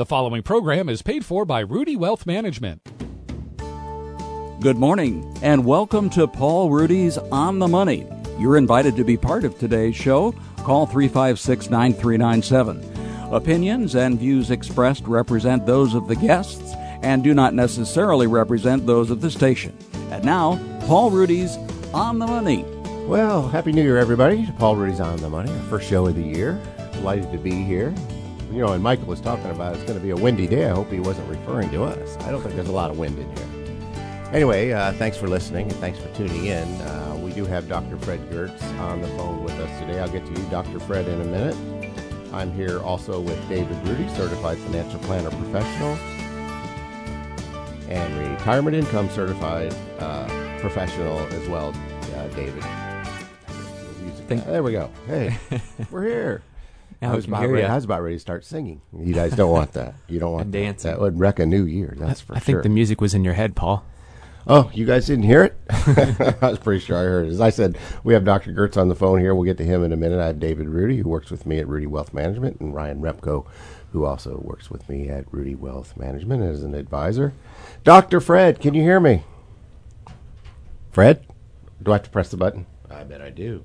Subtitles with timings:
[0.00, 2.80] The following program is paid for by Ruedi Wealth Management.
[4.62, 8.08] Good morning, and welcome to Paul Ruedi's On the Money.
[8.38, 10.32] You're invited to be part of today's show.
[10.64, 13.30] Call 356 9397.
[13.30, 16.72] Opinions and views expressed represent those of the guests
[17.02, 19.76] and do not necessarily represent those of the station.
[20.10, 21.58] And now, Paul Ruedi's
[21.92, 22.64] On the Money.
[23.04, 24.48] Well, Happy New Year, everybody.
[24.58, 26.58] Paul Ruedi's On the Money, our first show of the year.
[26.94, 27.94] Delighted to be here
[28.50, 30.66] you know, and Michael was talking about it's going to be a windy day.
[30.66, 32.16] I hope he wasn't referring to us.
[32.24, 33.46] I don't think there's a lot of wind in here.
[34.32, 36.68] Anyway, uh, thanks for listening and thanks for tuning in.
[36.82, 37.96] Uh, we do have Dr.
[37.98, 40.00] Fred Giertz on the phone with us today.
[40.00, 40.80] I'll get to you, Dr.
[40.80, 41.56] Fred, in a minute.
[42.32, 45.94] I'm here also with David Ruedi, certified financial planner professional,
[47.88, 50.28] and retirement income certified uh,
[50.60, 51.74] professional as well,
[52.14, 52.62] uh, David.
[54.28, 54.90] There we go.
[55.08, 55.36] Hey,
[55.90, 56.42] we're here.
[57.00, 58.82] Now I was, about ready, I was about ready to start singing.
[58.96, 59.94] You guys don't want that.
[60.06, 60.90] You don't want and dancing.
[60.90, 61.94] That would wreck a new year.
[61.98, 62.36] That's for sure.
[62.36, 62.44] I sure.
[62.44, 63.84] think the music was in your head, Paul.
[64.46, 65.56] Oh, you guys didn't hear it?
[65.70, 67.30] I was pretty sure I heard it.
[67.30, 68.52] As I said, we have Dr.
[68.52, 69.34] Giertz on the phone here.
[69.34, 70.20] We'll get to him in a minute.
[70.20, 73.46] I have David Ruedi, who works with me at Ruedi Wealth Management, and Ryan Repko,
[73.92, 77.32] who also works with me at Ruedi Wealth Management as an advisor.
[77.84, 78.20] Dr.
[78.20, 79.24] Fred, can you hear me?
[80.90, 81.24] Fred?
[81.82, 82.66] Do I have to press the button?
[82.90, 83.64] I bet I do.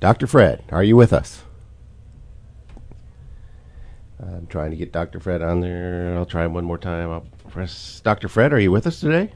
[0.00, 0.26] Dr.
[0.26, 1.42] Fred, are you with us?
[4.20, 5.20] I'm trying to get Dr.
[5.20, 6.14] Fred on there.
[6.16, 7.10] I'll try him one more time.
[7.10, 8.00] I'll press.
[8.00, 8.28] Dr.
[8.28, 9.32] Fred, are you with us today?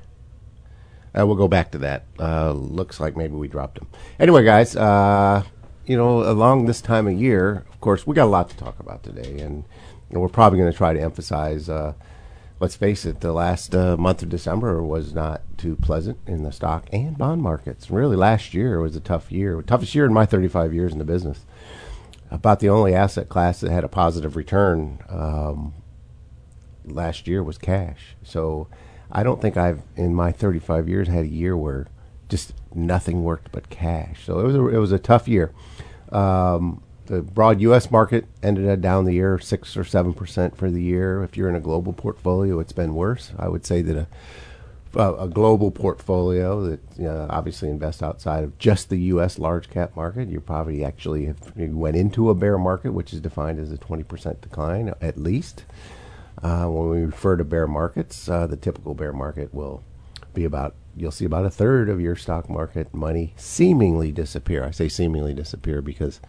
[1.19, 2.05] Uh, we'll go back to that.
[2.19, 3.87] Uh, looks like maybe we dropped him.
[4.19, 5.43] Anyway, guys, uh,
[5.87, 8.81] you know, along this time of year, of course, we got a lot to talk
[8.81, 9.65] about today, and,
[10.11, 11.69] and we're probably going to try to emphasize.
[11.69, 11.93] Uh,
[12.61, 16.53] let's face it, the last uh, month of December was not too pleasant in the
[16.53, 17.91] stock and bond markets.
[17.91, 21.05] Really, last year was a tough year, toughest year in my 35 years in the
[21.05, 21.45] business
[22.33, 25.75] about the only asset class that had a positive return um,
[26.85, 28.17] last year was cash.
[28.23, 28.69] So
[29.11, 31.87] I don't think I've in my 35 years had a year where
[32.31, 34.25] just nothing worked but cash.
[34.25, 35.53] So it was a, it was a tough year.
[36.11, 37.91] Um, the broad U.S.
[37.91, 41.23] market ended up down the year six or seven percent for the year.
[41.23, 43.33] If you're in a global portfolio, it's been worse.
[43.39, 44.07] I would say that a
[44.95, 49.39] a global portfolio that obviously invests outside of just the U.S.
[49.39, 53.21] large cap market, you probably actually have, you went into a bear market, which is
[53.21, 55.65] defined as a 20% decline at least.
[56.43, 59.83] Uh, when we refer to bear markets, uh, the typical bear market will
[60.35, 64.65] be about you'll see about a third of your stock market money seemingly disappear.
[64.65, 66.21] I say seemingly disappear because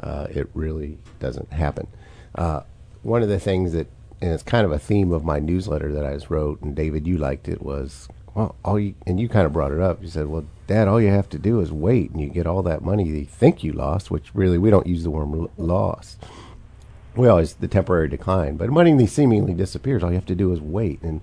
[0.00, 1.86] uh, it really doesn't happen.
[2.34, 2.62] Uh,
[3.02, 3.86] one of the things that
[4.20, 6.60] and it's kind of a theme of my newsletter that I just wrote.
[6.60, 7.62] And David, you liked it.
[7.62, 10.02] Was well, all you and you kind of brought it up.
[10.02, 12.62] You said, "Well, Dad, all you have to do is wait, and you get all
[12.62, 16.22] that money you think you lost." Which really, we don't use the word lost.
[17.16, 20.04] We always the temporary decline, but money seemingly disappears.
[20.04, 21.02] All you have to do is wait.
[21.02, 21.20] And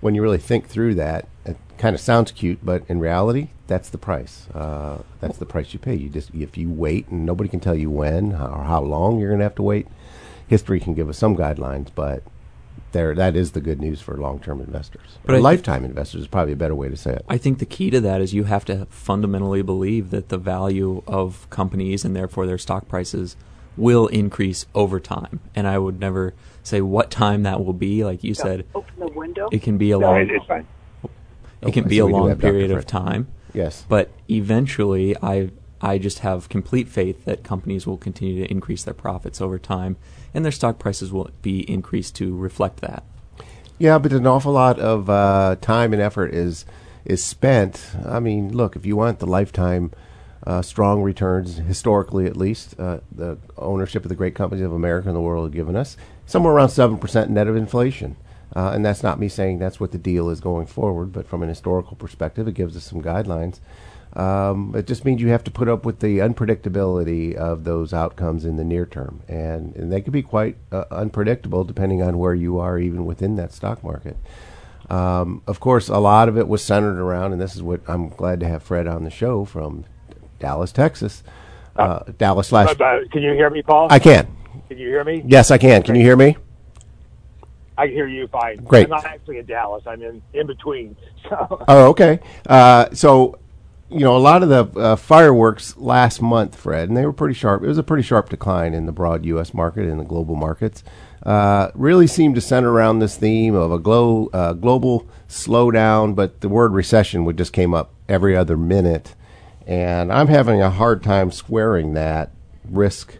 [0.00, 3.88] when you really think through that, it kind of sounds cute, but in reality, that's
[3.88, 4.46] the price.
[4.54, 5.94] Uh, that's the price you pay.
[5.94, 9.30] You just if you wait, and nobody can tell you when or how long you're
[9.30, 9.86] going to have to wait.
[10.46, 12.22] History can give us some guidelines, but
[12.92, 15.18] there that is the good news for long-term investors.
[15.24, 17.24] But lifetime investors is probably a better way to say it.
[17.28, 21.02] I think the key to that is you have to fundamentally believe that the value
[21.06, 23.36] of companies and therefore their stock prices
[23.76, 25.40] will increase over time.
[25.54, 28.04] And I would never say what time that will be.
[28.04, 29.48] Like you said, open the window.
[29.52, 30.28] It can be a no, long.
[30.28, 30.66] It's fine.
[31.62, 33.28] It can oh, be a long period of time.
[33.54, 35.50] Yes, but eventually, I
[35.80, 39.96] I just have complete faith that companies will continue to increase their profits over time
[40.34, 43.04] and their stock prices will be increased to reflect that.
[43.78, 46.64] Yeah, but an awful lot of uh, time and effort is
[47.04, 47.92] is spent.
[48.04, 49.92] I mean, look, if you want the lifetime
[50.46, 55.08] uh, strong returns, historically at least, uh, the ownership of the great companies of America
[55.08, 55.96] and the world have given us
[56.26, 58.16] somewhere around seven percent net of inflation.
[58.56, 61.42] Uh, and that's not me saying that's what the deal is going forward, but from
[61.42, 63.60] an historical perspective, it gives us some guidelines.
[64.18, 68.44] Um, it just means you have to put up with the unpredictability of those outcomes
[68.44, 72.34] in the near term, and, and they can be quite uh, unpredictable depending on where
[72.34, 74.16] you are, even within that stock market.
[74.90, 78.08] Um, of course, a lot of it was centered around, and this is what I'm
[78.08, 79.84] glad to have Fred on the show from
[80.40, 81.22] Dallas, Texas.
[81.76, 82.74] Uh, uh Dallas slash.
[82.76, 83.86] Can you hear me, Paul?
[83.88, 84.26] I can.
[84.68, 85.22] Can you hear me?
[85.26, 85.84] Yes, I can.
[85.84, 86.36] Can you hear me?
[87.76, 88.56] I can hear you fine.
[88.64, 88.86] Great.
[88.86, 89.84] I'm not actually in Dallas.
[89.86, 90.96] I'm in in between.
[91.28, 91.62] So.
[91.68, 92.20] Oh, okay.
[92.48, 93.38] Uh, so
[93.90, 97.34] you know, a lot of the uh, fireworks last month, Fred, and they were pretty
[97.34, 97.62] sharp.
[97.62, 99.54] It was a pretty sharp decline in the broad U.S.
[99.54, 100.84] market and the global markets.
[101.24, 106.40] Uh, really seemed to center around this theme of a glo- uh, global slowdown, but
[106.40, 109.14] the word recession would just came up every other minute,
[109.66, 112.30] and I'm having a hard time squaring that
[112.64, 113.18] risk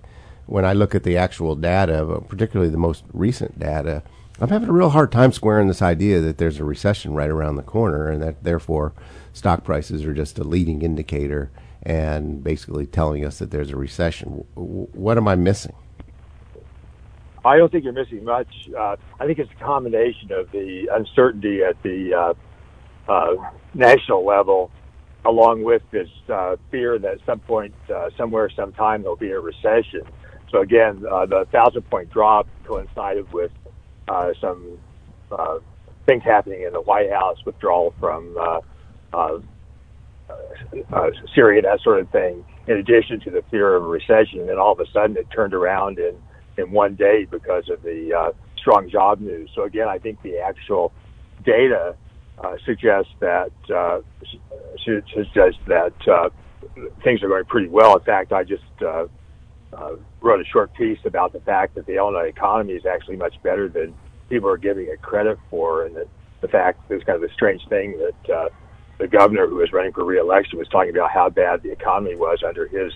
[0.49, 4.03] when I look at the actual data, particularly the most recent data,
[4.41, 7.57] I'm having a real hard time squaring this idea that there's a recession right around
[7.57, 8.95] the corner and that therefore
[9.39, 11.51] stock prices are just a leading indicator
[11.83, 14.45] and basically telling us that there's a recession.
[14.55, 15.75] What am I missing?
[17.45, 18.49] I don't think you're missing much.
[18.77, 22.13] Uh, I think it's a combination of the uncertainty at the
[23.09, 24.71] uh, uh, national level,
[25.25, 29.41] along with this uh, fear that at some point, uh, somewhere, sometime, there'll be a
[29.41, 30.03] recession.
[30.51, 33.53] So again, uh, the thousand point drop coincided with
[34.41, 34.79] some
[36.07, 38.37] things happening in the White House, withdrawal from
[39.13, 39.39] uh,
[40.29, 40.35] uh,
[40.93, 42.45] uh, Syria, that sort of thing.
[42.67, 45.55] In addition to the fear of a recession, and all of a sudden it turned
[45.55, 46.15] around in
[46.59, 49.49] in one day because of the uh, strong job news.
[49.55, 50.93] So again, I think the actual
[51.45, 51.97] data
[52.43, 54.01] uh, suggests that uh,
[54.85, 56.29] suggests that uh,
[57.03, 57.97] things are going pretty well.
[57.97, 59.07] In fact, I just uh,
[59.73, 63.35] uh, wrote a short piece about the fact that the Illinois economy is actually much
[63.43, 63.95] better than
[64.29, 66.09] people are giving it credit for, and that
[66.41, 68.49] the fact there's kind of a strange thing that uh,
[68.99, 72.43] the governor who was running for reelection was talking about how bad the economy was
[72.43, 72.93] under his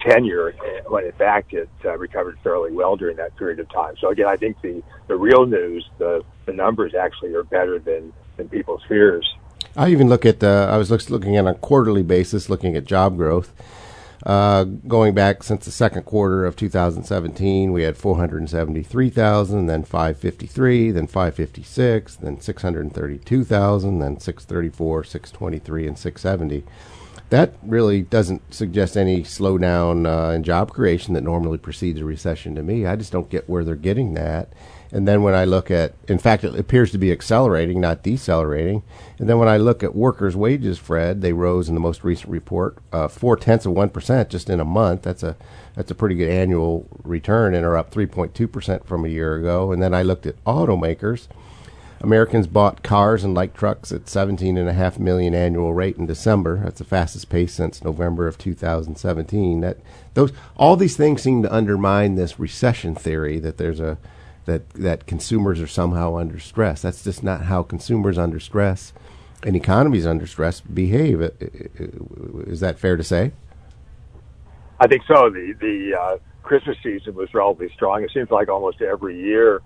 [0.00, 0.54] tenure,
[0.86, 3.94] when in fact it uh, recovered fairly well during that period of time.
[4.00, 8.12] So again, I think the the real news, the the numbers actually are better than
[8.36, 9.26] than people's fears.
[9.76, 10.68] I even look at the.
[10.70, 13.52] I was looking at a quarterly basis, looking at job growth.
[14.26, 21.06] Uh, going back since the second quarter of 2017, we had 473,000, then 553, then
[21.06, 26.64] 556, then 632,000, then 634, 623, and 670.
[27.30, 32.54] That really doesn't suggest any slowdown uh, in job creation that normally precedes a recession
[32.54, 32.86] to me.
[32.86, 34.52] I just don't get where they're getting that.
[34.90, 38.82] And then when I look at, in fact, it appears to be accelerating, not decelerating.
[39.18, 42.30] And then when I look at workers' wages, Fred, they rose in the most recent
[42.30, 45.02] report uh, four tenths of one percent just in a month.
[45.02, 45.36] That's a
[45.74, 49.08] that's a pretty good annual return, and are up three point two percent from a
[49.08, 49.72] year ago.
[49.72, 51.28] And then I looked at automakers.
[52.00, 56.60] Americans bought cars and light trucks at 17.5 million annual rate in December.
[56.62, 59.60] That's the fastest pace since November of 2017.
[59.60, 59.78] That
[60.14, 63.98] those all these things seem to undermine this recession theory that there's a
[64.48, 66.82] that that consumers are somehow under stress.
[66.82, 68.92] That's just not how consumers under stress
[69.44, 71.20] and economies under stress behave.
[71.20, 73.32] Is that fair to say?
[74.80, 75.30] I think so.
[75.30, 78.02] The the uh, Christmas season was relatively strong.
[78.02, 79.60] It seems like almost every year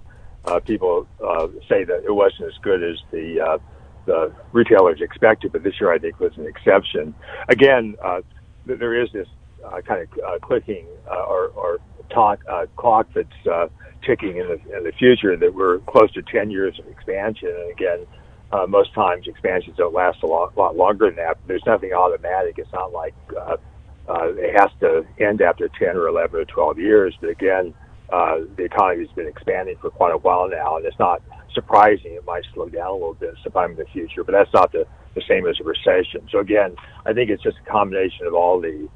[0.45, 3.59] uh, people uh, say that it wasn't as good as the uh,
[4.07, 7.15] the retailers expected, but this year I think was an exception.
[7.49, 8.23] Again, uh,
[8.67, 9.29] there is this
[9.65, 11.79] uh, kind of clicking or, or
[12.11, 12.41] talk,
[12.77, 13.71] clock that's
[14.07, 17.49] ticking in the, in the future that we're close to 10 years of expansion.
[17.49, 18.07] And again,
[18.53, 21.39] uh, most times expansions don't last a lot, lot longer than that.
[21.47, 22.57] There's nothing automatic.
[22.59, 23.57] It's not like uh,
[24.09, 27.17] uh, it has to end after 10 or 11 or 12 years.
[27.21, 27.75] But again,
[28.13, 31.23] uh, the economy has been expanding for quite a while now, and it's not
[31.55, 34.25] surprising it might slow down a little bit sometime in the future.
[34.25, 36.29] But that's not the, the same as a recession.
[36.31, 36.77] So again,
[37.07, 38.89] I think it's just a combination of all the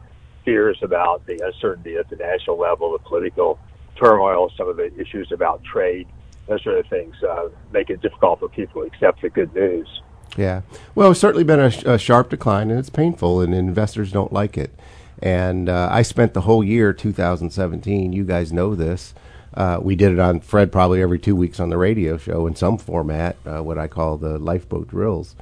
[0.44, 3.58] fears about the uncertainty at the national level, the political
[3.96, 6.06] turmoil, some of the issues about trade,
[6.46, 10.02] those sort of things uh, make it difficult for people to accept the good news.
[10.36, 10.62] Yeah.
[10.94, 14.58] Well, it's certainly been a, a sharp decline, and it's painful, and investors don't like
[14.58, 14.78] it.
[15.22, 18.12] And uh, I spent the whole year 2017.
[18.12, 19.14] You guys know this.
[19.54, 22.54] Uh, we did it on Fred probably every two weeks on the radio show in
[22.54, 25.34] some format, uh, what I call the lifeboat drills,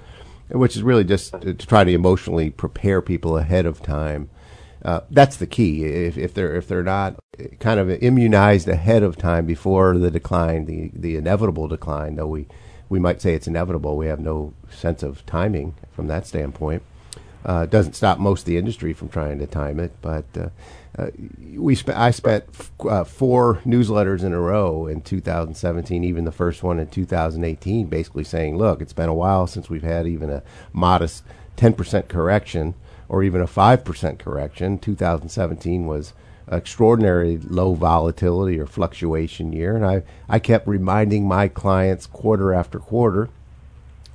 [0.48, 4.30] which is really just to try to emotionally prepare people ahead of time.
[4.84, 5.84] Uh, that's the key.
[5.84, 7.16] If, if they're if they're not
[7.58, 12.46] kind of immunized ahead of time before the decline, the the inevitable decline, though we
[12.88, 16.82] we might say it's inevitable, we have no sense of timing from that standpoint.
[17.44, 20.48] Uh, doesn't stop most of the industry from trying to time it, but uh,
[20.98, 21.10] uh,
[21.54, 26.32] we sp- I spent f- uh, four newsletters in a row in 2017, even the
[26.32, 30.30] first one in 2018, basically saying, "Look, it's been a while since we've had even
[30.30, 31.22] a modest
[31.56, 32.74] 10% correction,
[33.08, 34.78] or even a 5% correction.
[34.78, 36.12] 2017 was
[36.50, 42.78] extraordinary low volatility or fluctuation year, and I I kept reminding my clients quarter after
[42.78, 43.30] quarter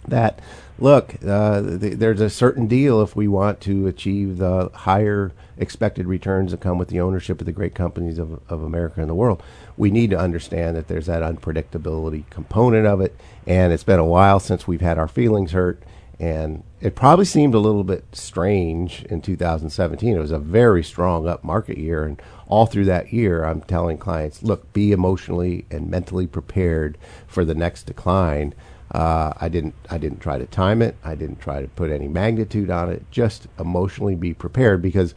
[0.08, 0.40] that
[0.78, 6.08] look, uh, th- there's a certain deal if we want to achieve the higher expected
[6.08, 9.16] returns that come with the ownership of the great companies of, of America and the
[9.16, 9.44] world.
[9.76, 13.16] We need to understand that there's that unpredictability component of it,
[13.46, 15.82] and it's been a while since we've had our feelings hurt.
[16.20, 20.16] And it probably seemed a little bit strange in 2017.
[20.16, 23.98] It was a very strong up market year, and all through that year, I'm telling
[23.98, 26.98] clients, look, be emotionally and mentally prepared
[27.28, 28.54] for the next decline
[28.92, 30.96] uh, I didn't I didn't try to time it.
[31.04, 33.06] I didn't try to put any magnitude on it.
[33.12, 35.14] Just emotionally be prepared because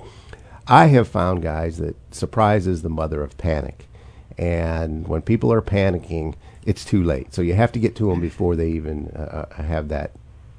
[0.67, 3.89] I have found guys that surprise is the mother of panic,
[4.37, 6.35] and when people are panicking,
[6.67, 7.33] it's too late.
[7.33, 10.13] So you have to get to them before they even uh, uh, have that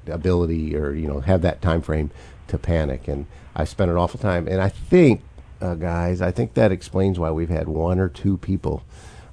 [0.08, 2.10] ability or you know have that time frame
[2.48, 3.08] to panic.
[3.08, 5.22] And I spent an awful time, and I think,
[5.60, 8.82] uh, guys, I think that explains why we've had one or two people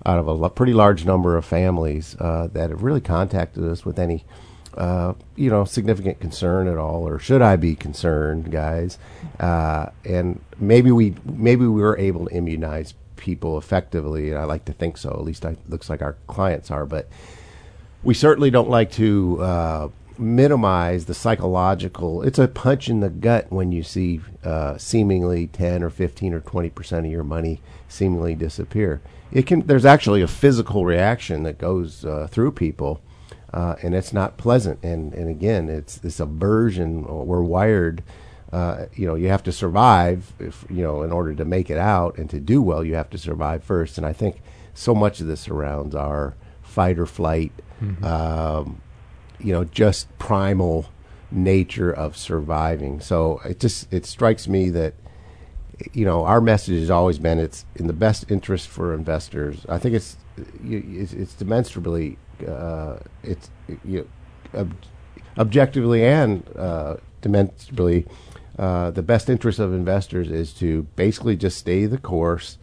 [0.05, 3.85] out of a l- pretty large number of families uh, that have really contacted us
[3.85, 4.23] with any.
[4.73, 8.97] Uh, you know, significant concern at all, or should I be concerned, guys?
[9.37, 14.63] Uh, and maybe we maybe we were able to immunize people effectively, and I like
[14.65, 15.09] to think so.
[15.09, 17.09] At least it looks like our clients are, but
[18.01, 19.89] we certainly don't like to uh,
[20.21, 22.21] minimize the psychological.
[22.21, 26.39] It's a punch in the gut when you see uh, seemingly ten or fifteen or
[26.39, 29.01] twenty percent of your money seemingly disappear.
[29.31, 29.61] It can.
[29.65, 33.01] There's actually a physical reaction that goes uh, through people,
[33.53, 34.79] uh, and it's not pleasant.
[34.83, 37.03] And and again, it's this aversion.
[37.03, 38.03] We're wired.
[38.53, 40.33] Uh, you know, you have to survive.
[40.39, 43.09] If you know, in order to make it out and to do well, you have
[43.11, 43.97] to survive first.
[43.97, 44.41] And I think
[44.73, 47.51] so much of this surrounds our fight or flight.
[48.03, 48.81] Um,
[49.43, 50.87] you know, just primal
[51.31, 52.99] nature of surviving.
[52.99, 54.93] So it just it strikes me that
[55.93, 59.65] you know our message has always been it's in the best interest for investors.
[59.69, 60.17] I think it's
[60.63, 62.17] it's, it's demonstrably
[62.47, 63.49] uh, it's
[63.85, 64.07] you
[64.53, 64.75] ob-
[65.37, 68.05] objectively and uh, demonstrably
[68.59, 72.57] uh, the best interest of investors is to basically just stay the course.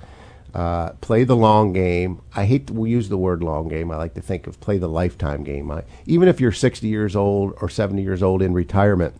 [0.54, 2.22] Uh, play the long game.
[2.34, 3.90] I hate to use the word long game.
[3.90, 5.70] I like to think of play the lifetime game.
[5.70, 9.14] I, even if you're 60 years old or 70 years old in retirement,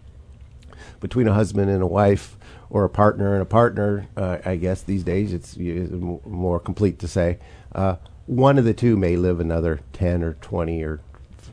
[1.00, 2.36] between a husband and a wife
[2.70, 6.98] or a partner and a partner, uh, I guess these days it's m- more complete
[7.00, 7.38] to say,
[7.74, 11.00] uh, one of the two may live another 10 or 20 or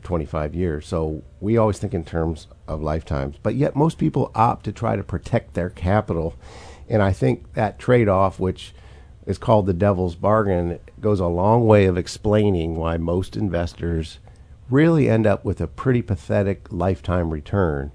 [0.02, 0.86] 25 years.
[0.86, 3.36] So we always think in terms of lifetimes.
[3.42, 6.34] But yet most people opt to try to protect their capital.
[6.88, 8.74] And I think that trade off, which
[9.26, 14.18] is called the devil's bargain, it goes a long way of explaining why most investors
[14.70, 17.90] really end up with a pretty pathetic lifetime return.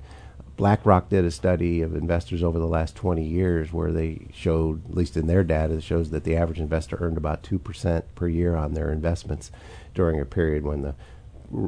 [0.58, 4.96] BlackRock did a study of investors over the last 20 years where they showed, at
[4.96, 8.56] least in their data, it shows that the average investor earned about 2% per year
[8.56, 9.52] on their investments
[9.96, 10.96] during a period when the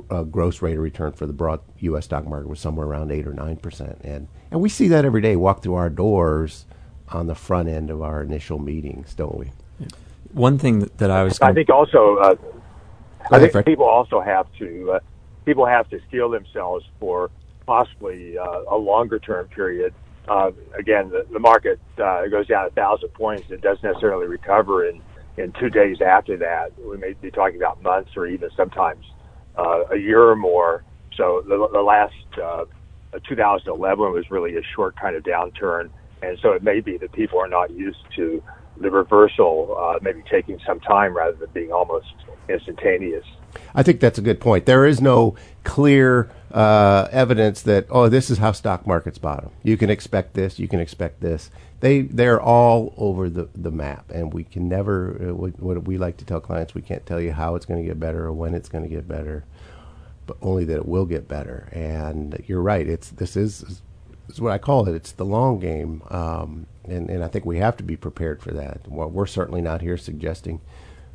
[0.10, 2.06] uh, gross rate of return for the broad U.S.
[2.06, 4.00] stock market was somewhere around 8 or 9%.
[4.04, 6.66] And, and we see that every day walk through our doors
[7.16, 9.52] on the front end of our initial meetings, don't we?
[10.32, 12.36] One thing that, that I was I think also, uh,
[13.32, 13.66] I think Fred.
[13.66, 15.00] people also have to uh,
[15.46, 17.30] people have to steel themselves for
[17.66, 19.94] possibly uh, a longer term period.
[20.28, 23.52] Uh, again, the, the market uh, goes down a thousand points.
[23.52, 25.02] It doesn't necessarily recover in
[25.38, 26.72] in two days after that.
[26.80, 29.06] We may be talking about months or even sometimes
[29.58, 30.84] uh, a year or more.
[31.16, 32.66] So the, the last uh,
[33.28, 35.90] 2011 was really a short kind of downturn,
[36.24, 38.42] and so it may be that people are not used to
[38.78, 42.08] the reversal, uh, maybe taking some time rather than being almost
[42.50, 43.26] instantaneous.
[43.76, 44.66] I think that's a good point.
[44.66, 49.52] There is no clear uh, evidence that oh, this is how stock markets bottom.
[49.62, 50.60] You can expect this.
[50.60, 51.52] You can expect this.
[51.82, 55.30] They they're all over the, the map, and we can never.
[55.30, 57.82] Uh, what, what we like to tell clients, we can't tell you how it's going
[57.82, 59.44] to get better or when it's going to get better,
[60.26, 61.70] but only that it will get better.
[61.72, 62.88] And you're right.
[62.88, 63.82] It's this is
[64.30, 64.96] is what I call it.
[64.96, 68.52] It's the long game, um, and and I think we have to be prepared for
[68.52, 68.82] that.
[68.88, 70.62] Well, we're certainly not here suggesting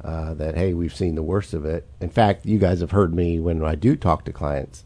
[0.02, 1.86] uh, that hey, we've seen the worst of it.
[2.00, 4.84] In fact, you guys have heard me when I do talk to clients.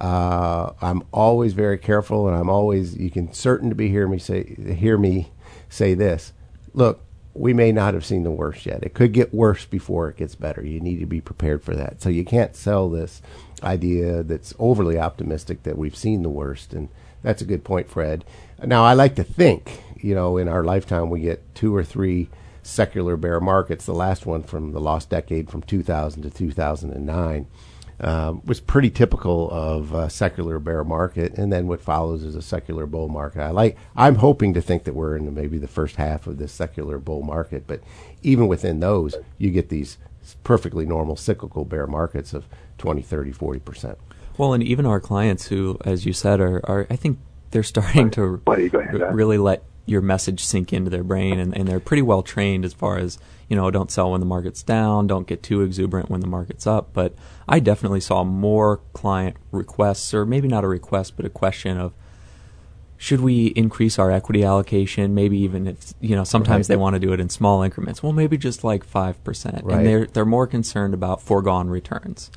[0.00, 4.18] Uh, I'm always very careful, and I'm always you can certain to be hear me
[4.18, 5.30] say hear me
[5.68, 6.32] say this.
[6.72, 7.00] Look,
[7.34, 8.82] we may not have seen the worst yet.
[8.82, 10.64] It could get worse before it gets better.
[10.64, 12.00] You need to be prepared for that.
[12.00, 13.22] So you can't sell this
[13.62, 16.72] idea that's overly optimistic that we've seen the worst.
[16.72, 16.88] And
[17.24, 18.24] that's a good point, Fred.
[18.62, 22.28] Now, I like to think, you know, in our lifetime, we get two or three
[22.62, 23.86] secular bear markets.
[23.86, 27.46] The last one from the lost decade from 2000 to 2009
[28.00, 32.42] um, was pretty typical of a secular bear market, and then what follows is a
[32.42, 33.40] secular bull market.
[33.40, 33.78] I like.
[33.96, 37.22] I'm hoping to think that we're in maybe the first half of this secular bull
[37.22, 37.80] market, but
[38.22, 39.96] even within those, you get these
[40.42, 42.46] perfectly normal cyclical bear markets of
[42.78, 43.98] 20, 30, 40 percent.
[44.36, 47.18] Well, and even our clients who, as you said, are, are I think
[47.50, 48.42] they're starting to
[49.12, 52.72] really let your message sink into their brain, and, and they're pretty well trained as
[52.72, 56.20] far as you know, don't sell when the market's down, don't get too exuberant when
[56.20, 56.88] the market's up.
[56.94, 57.14] But
[57.46, 61.92] I definitely saw more client requests, or maybe not a request, but a question of
[62.96, 65.14] should we increase our equity allocation?
[65.14, 66.74] Maybe even if you know, sometimes Right.
[66.74, 68.02] they want to do it in small increments.
[68.02, 69.78] Well, maybe just like five percent, Right.
[69.78, 72.30] and they're they're more concerned about foregone returns.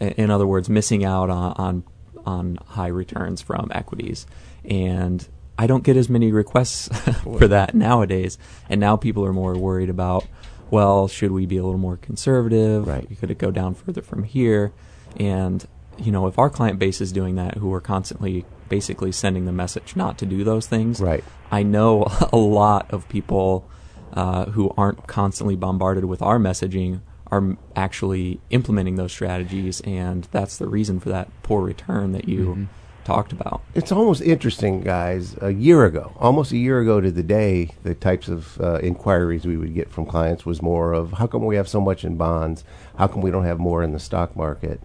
[0.00, 1.84] In other words, missing out on on,
[2.26, 4.26] on high returns from equities.
[4.64, 5.26] And
[5.58, 6.88] I don't get as many requests
[7.22, 8.38] for that nowadays.
[8.68, 10.26] And now people are more worried about,
[10.70, 12.86] well, should we be a little more conservative?
[12.86, 13.06] Right.
[13.20, 14.72] Could it go down further from here?
[15.16, 15.64] And,
[15.98, 19.52] you know, if our client base is doing that, who are constantly basically sending the
[19.52, 21.22] message not to do those things, Right.
[21.50, 23.68] I know a lot of people
[24.12, 27.00] uh, who aren't constantly bombarded with our messaging
[27.34, 32.68] are actually implementing those strategies, and that's the reason for that poor return that you
[33.04, 33.60] talked about.
[33.74, 35.36] It's almost interesting, guys.
[35.40, 39.44] A year ago, almost a year ago to the day, the types of uh, inquiries
[39.44, 42.16] we would get from clients was more of how come we have so much in
[42.16, 42.64] bonds?
[42.96, 44.80] How come we don't have more in the stock market?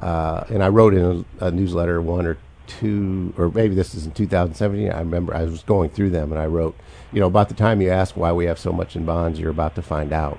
[0.00, 2.38] Uh, and I wrote in a, a newsletter one or
[2.68, 4.92] two, or maybe this is in 2017.
[4.92, 6.76] I remember I was going through them and I wrote,
[7.12, 9.50] you know, about the time you ask why we have so much in bonds, you're
[9.50, 10.38] about to find out.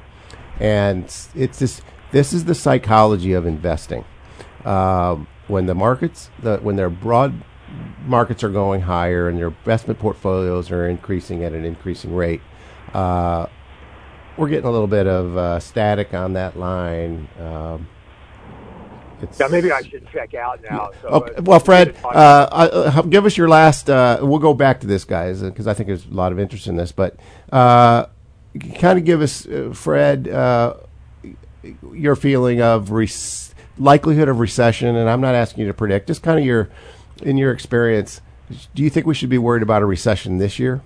[0.59, 1.81] And it's- it's this.
[2.11, 4.03] This is the psychology of investing.
[4.65, 7.33] Um, when the markets, the, when their broad
[8.05, 12.41] markets are going higher and their investment portfolios are increasing at an increasing rate,
[12.95, 13.45] uh,
[14.37, 17.27] we're getting a little bit of uh, static on that line.
[17.39, 17.87] Um,
[19.21, 20.89] it's, Yeah, maybe I should check out now.
[21.03, 21.33] So, Okay.
[21.37, 22.07] uh, Well, Fred, uh,
[22.51, 23.89] uh, give us your last.
[23.89, 26.65] Uh, we'll go back to this, guys, because I think there's a lot of interest
[26.67, 26.91] in this.
[26.91, 27.17] But
[27.51, 28.05] uh,
[28.79, 30.75] kind of give us, uh, Fred, uh,
[31.93, 33.09] your feeling of rec-
[33.77, 34.95] likelihood of recession.
[34.95, 36.07] And I'm not asking you to predict.
[36.07, 36.69] Just kind of your,
[37.21, 38.21] in your experience,
[38.73, 40.81] do you think we should be worried about a recession this year?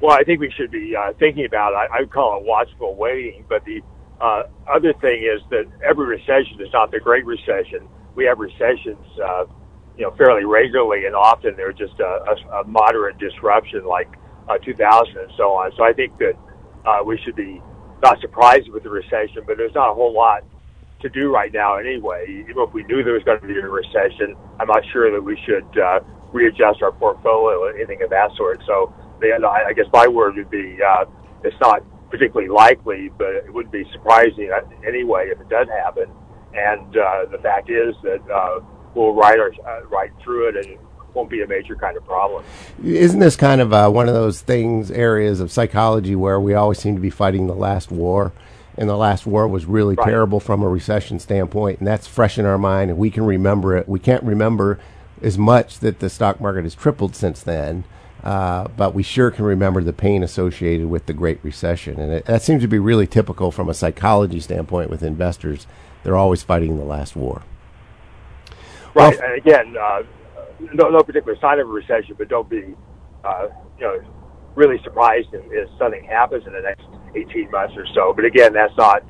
[0.00, 1.72] Well, I think we should be uh, thinking about.
[1.72, 1.90] it.
[1.90, 3.44] I, I would call it watchful waiting.
[3.48, 3.80] But the
[4.20, 7.88] uh, other thing is that every recession is not the Great Recession.
[8.14, 9.44] We have recessions, uh,
[9.96, 14.08] you know, fairly regularly, and often they're just a, a, a moderate disruption, like
[14.48, 15.72] uh, 2000 and so on.
[15.76, 16.34] So I think that
[16.84, 17.60] uh, we should be
[18.02, 20.44] not surprised with the recession, but there's not a whole lot
[21.02, 22.26] to do right now anyway.
[22.28, 25.22] Even if we knew there was going to be a recession, I'm not sure that
[25.22, 26.00] we should uh,
[26.32, 28.60] readjust our portfolio or anything of that sort.
[28.66, 31.04] So the, I I guess my word would be uh,
[31.44, 34.50] it's not particularly likely, but it wouldn't be surprising
[34.86, 36.06] anyway if it does happen.
[36.54, 38.60] And uh, the fact is that uh,
[38.94, 40.78] we'll ride our uh, ride through it, and
[41.16, 42.44] won't be a major kind of problem.
[42.84, 46.78] Isn't this kind of uh, one of those things, areas of psychology where we always
[46.78, 48.32] seem to be fighting the last war?
[48.76, 50.06] And the last war was really Right.
[50.06, 53.74] terrible from a recession standpoint, and that's fresh in our mind, and we can remember
[53.74, 53.88] it.
[53.88, 54.78] We can't remember
[55.22, 57.84] as much that the stock market has tripled since then,
[58.22, 61.98] uh, but we sure can remember the pain associated with the Great Recession.
[61.98, 65.66] And it, that seems to be really typical from a psychology standpoint with investors.
[66.02, 67.40] They're always fighting the last war.
[68.94, 70.02] Right, Well- and again, uh,
[70.60, 72.74] no, no particular sign of a recession, but don't be,
[73.24, 73.98] uh, you know,
[74.54, 78.12] really surprised if, if something happens in the next 18 months or so.
[78.14, 79.02] But again, that's not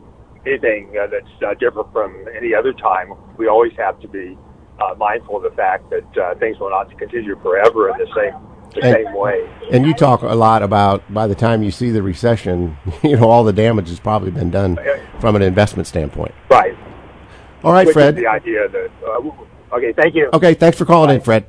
[0.46, 3.12] anything uh, that's uh, different from any other time.
[3.38, 4.36] We always have to be
[4.80, 8.34] uh, mindful of the fact that uh, things will not continue forever in the same
[8.74, 9.48] the And- same way.
[9.70, 13.28] And you talk a lot about by the time you see the recession, you know
[13.30, 14.78] all the damage has probably been done
[15.20, 16.34] from an investment standpoint.
[16.50, 16.76] Right.
[17.64, 18.16] All right, Which Fred.
[18.16, 18.90] the idea that.
[19.06, 19.30] Uh,
[19.72, 20.30] okay, thank you.
[20.32, 21.46] Okay, thanks for calling in, Fred.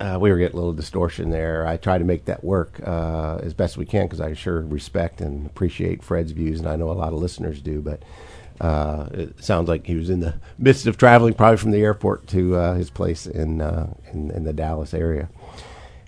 [0.00, 1.66] Uh, we were getting a little distortion there.
[1.66, 5.20] I try to make that work uh, as best we can because I sure respect
[5.20, 7.80] and appreciate Fred's views, and I know a lot of listeners do.
[7.80, 8.04] But
[8.60, 12.28] uh, it sounds like he was in the midst of traveling, probably from the airport
[12.28, 15.28] to uh, his place in, uh, in in the Dallas area.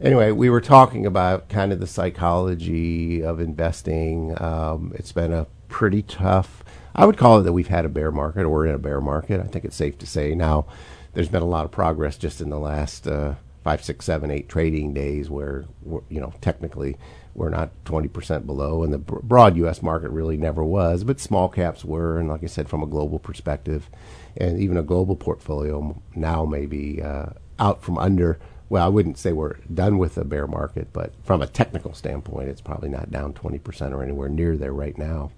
[0.01, 4.40] Anyway, we were talking about kind of the psychology of investing.
[4.40, 6.64] Um, it's been a pretty tough.
[6.94, 9.01] I would call it that we've had a bear market, or we're in a bear
[9.01, 9.40] market.
[9.40, 10.66] I think it's safe to say now.
[11.12, 14.49] There's been a lot of progress just in the last uh, five, six, seven, eight
[14.49, 15.64] trading days, where
[16.09, 16.96] you know technically
[17.35, 19.83] we're not 20% below, and the broad U.S.
[19.83, 23.18] market really never was, but small caps were, and like I said, from a global
[23.20, 23.88] perspective,
[24.37, 27.27] and even a global portfolio now may be uh,
[27.59, 28.38] out from under
[28.70, 32.49] well, I wouldn't say we're done with the bear market, but from a technical standpoint,
[32.49, 35.33] it's probably not down 20% or anywhere near there right now.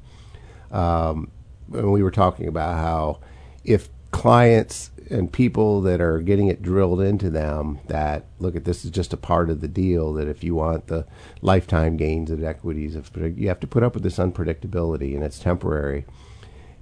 [0.70, 1.30] Um,
[1.66, 3.20] when we were talking about how
[3.64, 8.84] if clients and people that are getting it drilled into them that look at this
[8.84, 11.06] is just a part of the deal that if you want the
[11.40, 12.96] lifetime gains of equities
[13.36, 16.04] you have to put up with this unpredictability and it's temporary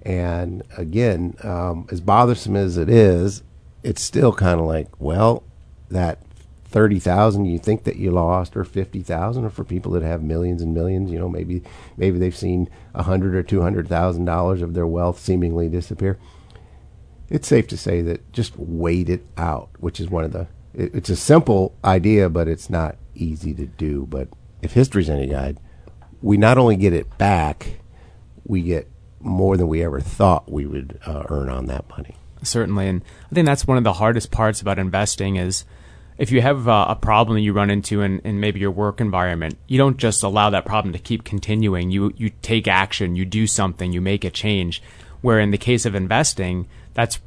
[0.02, 3.42] and again um, as bothersome as it is
[3.82, 5.42] it's still kind of like well
[5.90, 6.22] that
[6.70, 10.22] thirty thousand you think that you lost, or fifty thousand, or for people that have
[10.22, 11.62] millions and millions, you know, maybe
[11.96, 16.18] maybe they've seen a hundred or two hundred thousand dollars of their wealth seemingly disappear.
[17.30, 20.48] It's safe to say that just wait it out, which is one of the.
[20.74, 24.06] It, it's a simple idea, but it's not easy to do.
[24.08, 24.28] But
[24.62, 25.58] if history's any guide,
[26.20, 27.80] we not only get it back,
[28.44, 28.90] we get
[29.20, 32.16] more than we ever thought we would uh, earn on that money.
[32.42, 35.66] certainly and i think that's one of the hardest parts about investing is
[36.20, 39.00] if you have uh, a problem that you run into in, in maybe your work
[39.00, 41.90] environment, you don't just allow that problem to keep continuing.
[41.90, 44.82] You you take action, you do something, you make a change.
[45.22, 47.18] Where in the case of investing, that's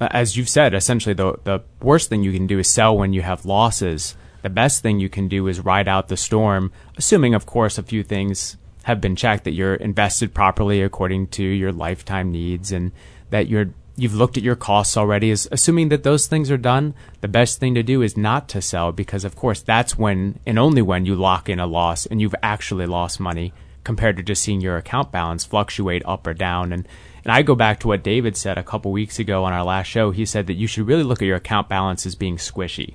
[0.00, 3.22] as you've said, essentially the the worst thing you can do is sell when you
[3.22, 4.16] have losses.
[4.42, 7.82] The best thing you can do is ride out the storm, assuming, of course, a
[7.82, 12.92] few things have been checked that you're invested properly according to your lifetime needs and
[13.30, 16.94] that you're you've looked at your costs already is assuming that those things are done
[17.20, 20.58] the best thing to do is not to sell because of course that's when and
[20.58, 23.52] only when you lock in a loss and you've actually lost money
[23.84, 26.88] compared to just seeing your account balance fluctuate up or down and
[27.24, 29.86] and I go back to what David said a couple weeks ago on our last
[29.86, 30.10] show.
[30.10, 32.94] He said that you should really look at your account balance as being squishy.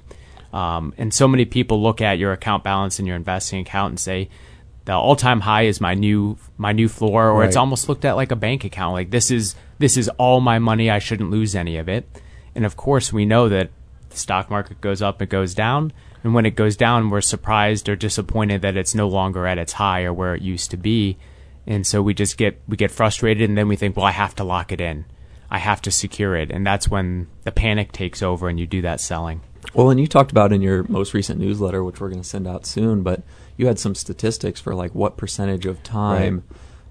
[0.51, 3.99] Um, and so many people look at your account balance in your investing account and
[3.99, 4.29] say
[4.85, 7.47] the all-time high is my new my new floor or right.
[7.47, 8.93] it's almost looked at like a bank account.
[8.93, 10.89] Like this is this is all my money.
[10.89, 12.07] I shouldn't lose any of it.
[12.55, 13.69] And of course we know that
[14.09, 15.91] the stock market goes up it goes down.
[16.23, 19.73] And when it goes down we're surprised or disappointed that it's no longer at its
[19.73, 21.17] high or where it used to be
[21.67, 24.35] and so we just get we get frustrated and then we think well I have
[24.35, 25.05] to lock it in
[25.49, 28.81] I have to secure it and that's when the panic takes over and you do
[28.81, 29.41] that selling
[29.73, 32.47] well and you talked about in your most recent newsletter which we're going to send
[32.47, 33.23] out soon but
[33.57, 36.43] you had some statistics for like what percentage of time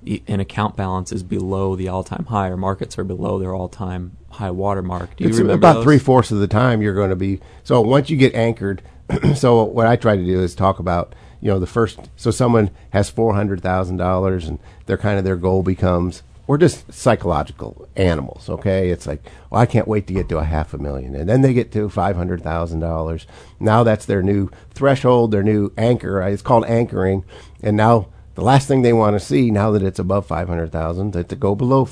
[0.06, 0.22] right.
[0.28, 4.50] an account balance is below the all-time high or markets are below their all-time high
[4.50, 5.16] watermark.
[5.16, 7.80] Do you it's remember about three fourths of the time you're going to be so
[7.80, 8.82] once you get anchored.
[9.34, 12.70] so what I try to do is talk about you know the first so someone
[12.90, 17.88] has four hundred thousand dollars and their kind of their goal becomes we're just psychological
[17.96, 18.90] animals, okay?
[18.90, 21.14] It's like, well, I can't wait to get to a half a million.
[21.14, 23.26] And then they get to $500,000.
[23.60, 26.20] Now that's their new threshold, their new anchor.
[26.20, 27.24] It's called anchoring.
[27.62, 31.26] And now the last thing they want to see, now that it's above 500,000, is
[31.26, 31.88] to go below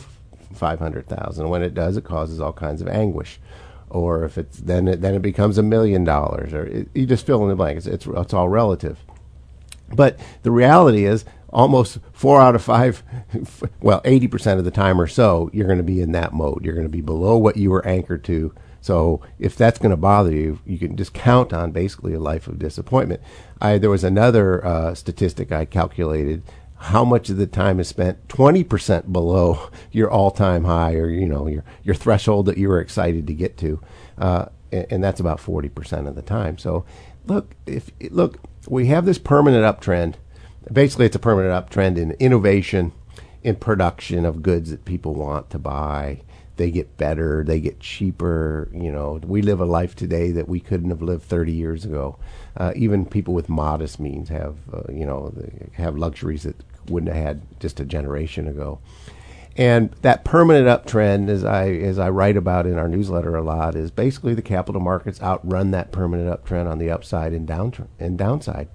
[0.52, 1.48] 500,000.
[1.48, 3.40] When it does, it causes all kinds of anguish.
[3.88, 7.26] Or if it's then it, then it becomes a million dollars, or it, you just
[7.26, 7.76] fill in the blank.
[7.76, 8.98] It's, it's it's all relative.
[9.94, 13.02] But the reality is, almost four out of five,
[13.80, 16.64] well, 80% of the time or so, you're going to be in that mode.
[16.64, 18.54] You're going to be below what you were anchored to.
[18.80, 22.48] So if that's going to bother you, you can just count on basically a life
[22.48, 23.20] of disappointment.
[23.60, 26.42] I, there was another uh, statistic I calculated
[26.82, 31.46] how much of the time is spent 20% below your all-time high or you know
[31.46, 33.80] your your threshold that you were excited to get to
[34.18, 36.84] uh, and, and, that's about 40% of the time so
[37.26, 40.14] look if look we have this permanent uptrend
[40.70, 42.92] basically it's a permanent uptrend in innovation,
[43.42, 46.20] in production of goods that people want to buy.
[46.56, 48.68] They get better, they get cheaper.
[48.72, 52.18] You know, we live a life today that we couldn't have lived 30 years ago.
[52.56, 55.32] Uh, even people with modest means have, uh, you know,
[55.72, 56.56] have luxuries that
[56.88, 58.78] wouldn't have had just a generation ago.
[59.56, 63.76] And that permanent uptrend, as I as I write about in our newsletter a lot,
[63.76, 67.50] is basically the capital markets outrun that permanent uptrend on the upside and
[67.98, 68.68] and downside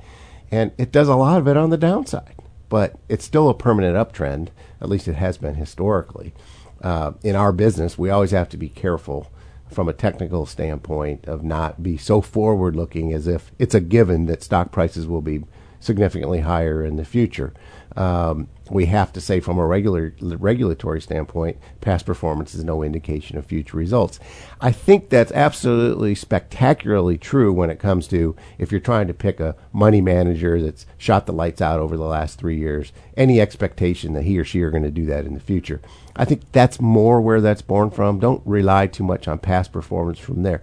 [0.52, 2.36] and it does a lot of it on the downside.
[2.70, 4.50] But it's still a permanent uptrend.
[4.82, 6.34] At least it has been historically.
[6.82, 9.32] Uh, in our business, we always have to be careful
[9.72, 14.26] from a technical standpoint of not be so forward looking as if it's a given
[14.28, 15.44] that stock prices will be
[15.80, 17.54] significantly higher in the future
[17.98, 23.38] um, we have to say from a regular regulatory standpoint, past performance is no indication
[23.38, 24.20] of future results.
[24.62, 29.40] I think that's absolutely spectacularly true when it comes to if you're trying to pick
[29.40, 34.14] a money manager that's shot the lights out over the last three years, any expectation
[34.14, 35.82] that he or she are going to do that in the future.
[36.16, 38.20] I think that's more where that's born from.
[38.20, 40.62] Don't rely too much on past performance from there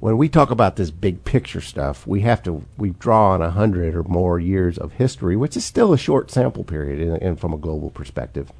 [0.00, 3.50] when we talk about this big picture stuff, we have to we draw on a
[3.50, 7.52] hundred or more years of history, which is still a short sample period, and from
[7.52, 8.52] a global perspective.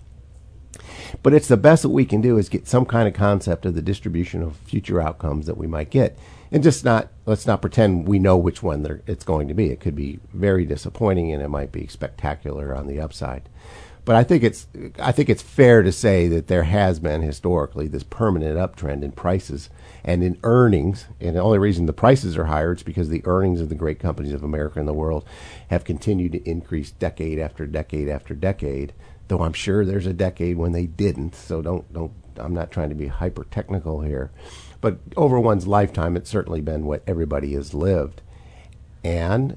[1.23, 3.75] But it's the best that we can do is get some kind of concept of
[3.75, 6.19] the distribution of future outcomes that we might get,
[6.51, 9.71] and just not let's not pretend we know which one it's going to be.
[9.71, 13.49] It could be very disappointing, and it might be spectacular on the upside.
[14.05, 14.67] But I think it's
[14.99, 19.13] I think it's fair to say that there has been historically this permanent uptrend in
[19.13, 19.71] prices
[20.05, 21.07] and in earnings.
[21.21, 23.99] And the only reason the prices are higher is because the earnings of the great
[23.99, 25.25] companies of America and the world
[25.69, 28.93] have continued to increase decade after decade after decade.
[29.29, 31.35] Though I'm sure there's a decade when they didn't.
[31.35, 32.13] So don't don't.
[32.37, 34.31] I'm not trying to be hyper technical here,
[34.81, 38.23] but over one's lifetime, it's certainly been what everybody has lived,
[39.03, 39.57] and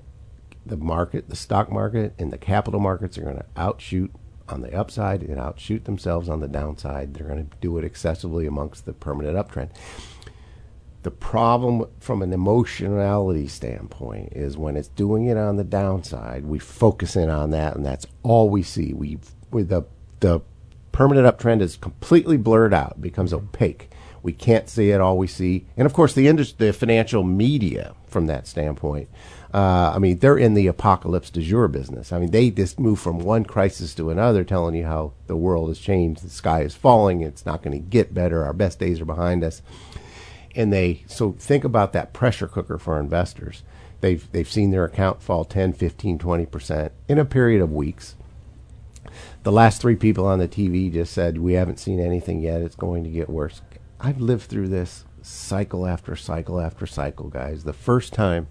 [0.65, 4.11] the market, the stock market, and the capital markets are going to outshoot
[4.49, 7.13] on the upside and outshoot themselves on the downside.
[7.13, 9.69] They're going to do it excessively amongst the permanent uptrend.
[11.03, 16.59] The problem from an emotionality standpoint is when it's doing it on the downside, we
[16.59, 18.93] focus in on that, and that's all we see.
[18.93, 19.17] We,
[19.49, 19.83] we the
[20.19, 20.41] the
[20.91, 23.89] permanent uptrend is completely blurred out, becomes opaque.
[24.21, 25.01] We can't see it.
[25.01, 29.09] All we see, and of course, the industry, the financial media, from that standpoint.
[29.53, 32.11] Uh, I mean, they're in the apocalypse du jour business.
[32.11, 35.69] I mean, they just move from one crisis to another, telling you how the world
[35.69, 36.23] has changed.
[36.23, 37.21] The sky is falling.
[37.21, 38.43] It's not going to get better.
[38.43, 39.61] Our best days are behind us.
[40.55, 43.63] And they so think about that pressure cooker for investors.
[44.01, 48.15] They've they've seen their account fall 10, 15, 20 percent in a period of weeks.
[49.43, 52.61] The last three people on the TV just said we haven't seen anything yet.
[52.61, 53.61] It's going to get worse.
[53.99, 57.63] I've lived through this cycle after cycle after cycle, guys.
[57.63, 58.47] The first time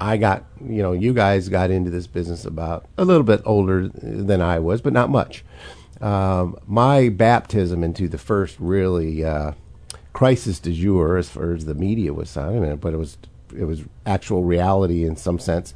[0.00, 3.88] I got, you know, you guys got into this business about a little bit older
[3.88, 5.44] than I was, but not much.
[6.00, 9.52] Um, my baptism into the first really uh,
[10.12, 13.18] crisis du jour, as far as the media was concerned, but it was
[13.56, 15.74] it was actual reality in some sense,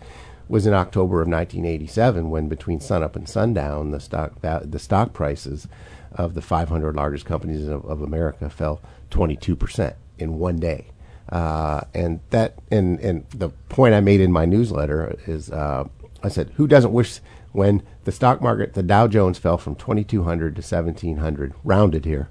[0.49, 5.69] was in October of 1987 when between sunup and sundown the stock the stock prices
[6.13, 10.87] of the 500 largest companies of, of America fell 22 percent in one day.
[11.31, 15.89] Uh, and that and and the point I made in my newsletter is uh,
[16.23, 17.21] I said who doesn't wish
[17.53, 22.29] when the stock market the Dow Jones fell from 2200 to 1700 rounded here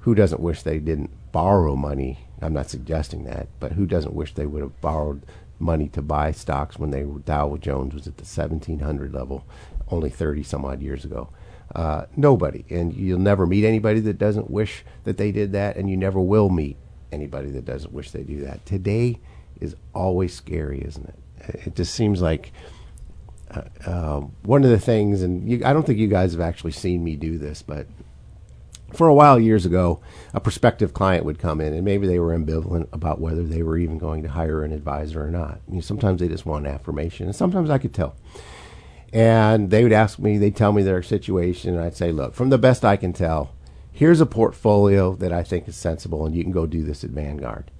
[0.00, 4.34] who doesn't wish they didn't borrow money I'm not suggesting that but who doesn't wish
[4.34, 5.22] they would have borrowed
[5.58, 9.44] money to buy stocks when they Dow Jones was at the 1700 level
[9.90, 11.28] only 30 some odd years ago
[11.74, 15.90] uh, nobody and you'll never meet anybody that doesn't wish that they did that and
[15.90, 16.76] you never will meet
[17.12, 18.64] anybody that doesn't wish they do that.
[18.66, 19.18] Today
[19.60, 21.14] is always scary, isn't it?
[21.66, 22.52] It just seems like
[23.50, 26.72] uh, uh, one of the things, and you, I don't think you guys have actually
[26.72, 27.86] seen me do this, but
[28.92, 30.00] for a while years ago,
[30.32, 33.76] a prospective client would come in, and maybe they were ambivalent about whether they were
[33.76, 35.60] even going to hire an advisor or not.
[35.68, 38.16] You know, sometimes they just want affirmation, and sometimes I could tell.
[39.12, 42.50] And they would ask me, they'd tell me their situation, and I'd say, look, from
[42.50, 43.54] the best I can tell,
[43.92, 47.10] here's a portfolio that I think is sensible, and you can go do this at
[47.10, 47.70] Vanguard.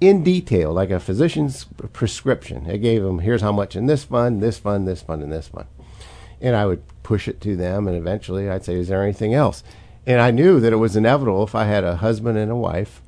[0.00, 2.70] In detail, like a physician's prescription.
[2.70, 5.48] I gave them, here's how much in this fund, this fund, this fund, and this
[5.48, 5.66] fund.
[6.40, 9.64] And I would push it to them, and eventually I'd say, is there anything else?
[10.08, 13.02] And I knew that it was inevitable if I had a husband and a wife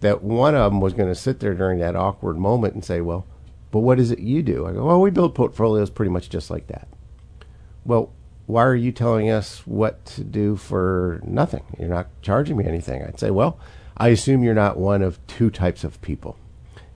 [0.00, 3.02] that one of them was going to sit there during that awkward moment and say,
[3.02, 3.26] well,
[3.70, 4.66] but what is it you do?
[4.66, 6.88] I go, well, we build portfolios pretty much just like that.
[7.84, 8.14] Well,
[8.46, 11.64] why are you telling us what to do for nothing?
[11.78, 13.02] You're not charging me anything.
[13.02, 13.60] I'd say, well,
[13.98, 16.38] I assume you're not one of two types of people.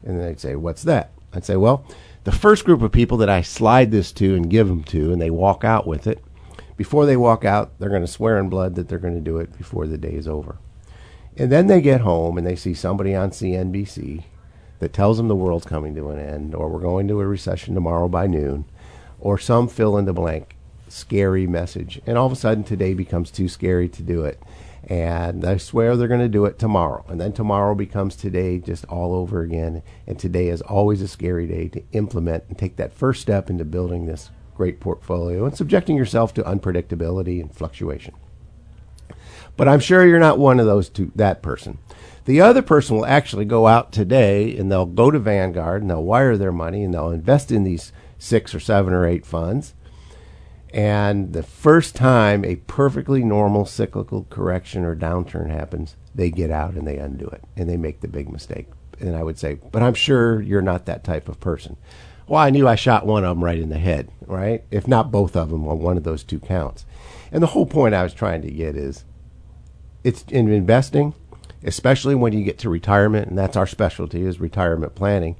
[0.02, 1.12] And then they'd say, what's that?
[1.34, 1.84] I'd say, well,
[2.24, 5.20] the first group of people that I slide this to and give them to, and
[5.20, 6.24] they walk out with it,
[6.76, 9.38] before they walk out, they're going to swear in blood that they're going to do
[9.38, 10.58] it before the day is over.
[11.36, 14.24] And then they get home and they see somebody on CNBC
[14.78, 17.74] that tells them the world's coming to an end, or we're going to a recession
[17.74, 18.64] tomorrow by noon,
[19.20, 20.56] or some fill in the blank
[20.88, 22.00] scary message.
[22.06, 24.42] And all of a sudden, today becomes too scary to do it.
[24.84, 27.04] And I swear they're going to do it tomorrow.
[27.08, 29.82] And then tomorrow becomes today just all over again.
[30.06, 33.64] And today is always a scary day to implement and take that first step into
[33.64, 38.14] building this great portfolio and subjecting yourself to unpredictability and fluctuation.
[39.56, 41.78] But I'm sure you're not one of those two, that person.
[42.24, 46.02] The other person will actually go out today and they'll go to Vanguard and they'll
[46.02, 49.74] wire their money and they'll invest in these six or seven or eight funds
[50.72, 56.74] and the first time a perfectly normal cyclical correction or downturn happens, they get out
[56.74, 58.68] and they undo it and they make the big mistake.
[58.98, 61.76] And I would say, but I'm sure you're not that type of person.
[62.32, 64.64] Well, I knew I shot one of them right in the head, right?
[64.70, 66.86] If not both of them on one of those two counts.
[67.30, 69.04] And the whole point I was trying to get is
[70.02, 71.14] it's in investing,
[71.62, 75.36] especially when you get to retirement, and that's our specialty is retirement planning.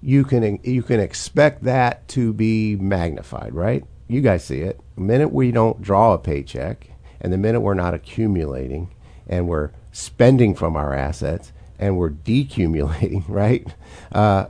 [0.00, 3.84] You can you can expect that to be magnified, right?
[4.08, 4.80] you guys see it.
[4.96, 6.88] The minute we don't draw a paycheck,
[7.20, 8.92] and the minute we're not accumulating,
[9.28, 13.72] and we're spending from our assets, and we're decumulating, right?
[14.10, 14.46] Uh,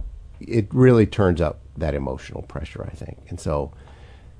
[0.48, 3.18] it really turns up that emotional pressure, I think.
[3.28, 3.72] And so,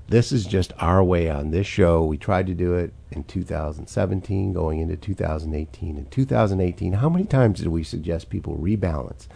[0.07, 2.03] this is just our way on this show.
[2.03, 5.97] We tried to do it in 2017, going into 2018.
[5.97, 9.27] In 2018, how many times did we suggest people rebalance?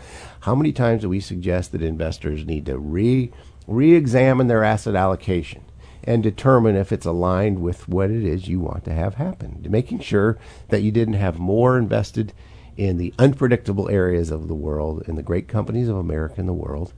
[0.41, 3.31] How many times do we suggest that investors need to re
[3.65, 5.63] re-examine their asset allocation?
[6.07, 9.63] and determine if it's aligned with what it is you want to have happen.
[9.67, 10.37] Making sure
[10.69, 12.33] that you didn't have more invested
[12.77, 16.53] in the unpredictable areas of the world, in the great companies of America and the
[16.53, 16.93] world,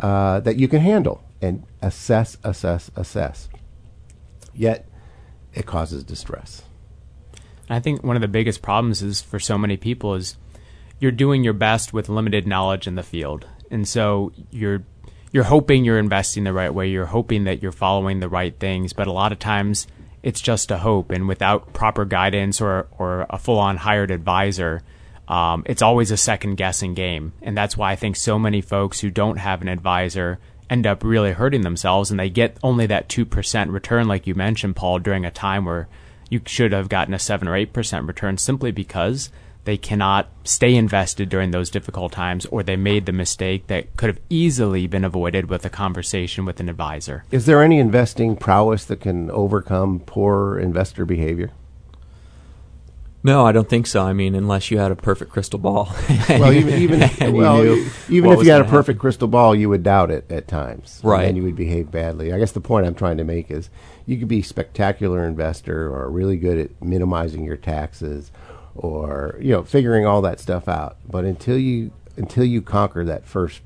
[0.00, 3.48] uh, that you can handle and assess, assess, assess.
[4.54, 4.86] Yet,
[5.54, 6.62] it causes distress.
[7.68, 10.36] I think one of the biggest problems is for so many people is
[11.00, 13.46] you're doing your best with limited knowledge in the field.
[13.70, 14.84] And so you're
[15.32, 16.88] you're hoping you're investing the right way.
[16.88, 19.88] You're hoping that you're following the right things, but a lot of times
[20.22, 21.10] it's just a hope.
[21.10, 24.82] And without proper guidance or, or a full on hired advisor,
[25.28, 27.32] um, it's always a second guessing game.
[27.42, 30.38] And that's why I think so many folks who don't have an advisor
[30.70, 34.76] end up really hurting themselves and they get only that 2% return, like you mentioned,
[34.76, 35.88] Paul, during a time where
[36.30, 39.30] you should have gotten a 7 or 8% return simply because
[39.64, 44.08] they cannot stay invested during those difficult times or they made the mistake that could
[44.08, 47.24] have easily been avoided with a conversation with an advisor.
[47.30, 51.50] Is there any investing prowess that can overcome poor investor behavior?
[53.26, 54.02] No, I don't think so.
[54.02, 55.90] I mean, unless you had a perfect crystal ball.
[56.28, 59.82] well, even even, And you even if you had a perfect crystal ball, you would
[59.82, 61.26] doubt it at times, Right.
[61.26, 62.34] And you would behave badly.
[62.34, 63.70] I guess the point I'm trying to make is
[64.04, 68.30] you could be a spectacular investor or really good at minimizing your taxes,
[68.74, 70.98] or you know figuring all that stuff out.
[71.08, 73.62] But until you until you conquer that first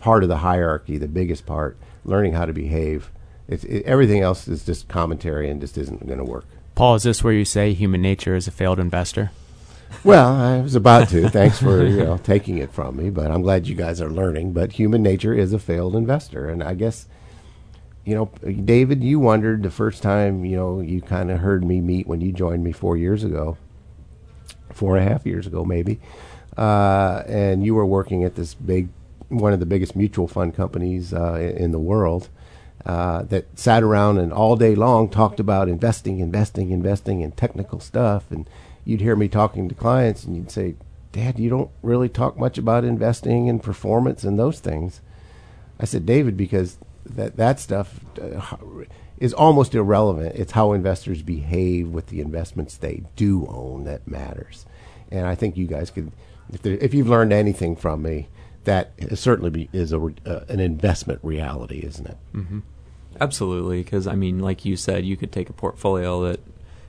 [0.00, 3.10] part of the hierarchy, the biggest part, learning how to behave,
[3.46, 6.46] it's, it, everything else is just commentary and just isn't going to work.
[6.80, 9.32] Paul, is this where you say human nature is a failed investor?
[10.02, 11.28] Well, I was about to.
[11.28, 14.54] Thanks for you know taking it from me, but I'm glad you guys are learning.
[14.54, 17.06] But human nature is a failed investor, and I guess
[18.06, 21.82] you know, David, you wondered the first time you know you kind of heard me
[21.82, 23.58] meet when you joined me four years ago,
[24.72, 26.00] four and a half years ago maybe,
[26.56, 28.88] uh, and you were working at this big,
[29.28, 32.30] one of the biggest mutual fund companies uh, in in the world.
[32.86, 37.78] Uh, that sat around and all day long talked about investing, investing, investing, and technical
[37.78, 38.30] stuff.
[38.30, 38.48] And
[38.86, 40.76] you'd hear me talking to clients, and you'd say,
[41.12, 45.02] "Dad, you don't really talk much about investing and performance and those things."
[45.78, 48.56] I said, "David, because that that stuff uh,
[49.18, 50.36] is almost irrelevant.
[50.36, 54.64] It's how investors behave with the investments they do own that matters."
[55.10, 56.12] And I think you guys could,
[56.50, 58.28] if, there, if you've learned anything from me,
[58.64, 62.16] that certainly be, is a, uh, an investment reality, isn't it?
[63.20, 66.40] Absolutely, because I mean, like you said, you could take a portfolio that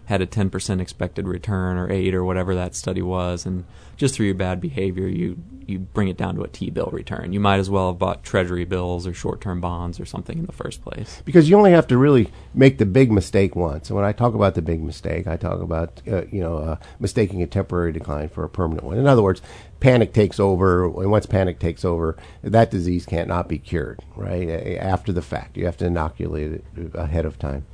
[0.06, 3.64] had a 10% expected return or 8 or whatever that study was and
[3.96, 7.32] just through your bad behavior you you bring it down to a T-bill return.
[7.32, 10.52] You might as well have bought treasury bills or short-term bonds or something in the
[10.52, 11.22] first place.
[11.24, 13.90] because you only have to really make the big mistake once.
[13.90, 16.76] And when I talk about the big mistake, I talk about uh, you know uh,
[17.00, 18.98] mistaking a temporary decline for a permanent one.
[18.98, 19.42] In other words,
[19.82, 24.00] panic takes over, and once panic takes over, that disease can't not be cured.
[24.16, 27.66] Right after the fact, you have to inoculate it ahead of time.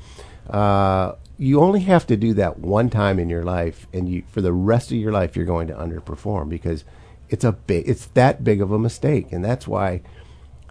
[0.50, 4.41] Uh, you only have to do that one time in your life, and you for
[4.41, 6.84] the rest of your life you're going to underperform because
[7.30, 10.02] it's a big, it's that big of a mistake, and that's why.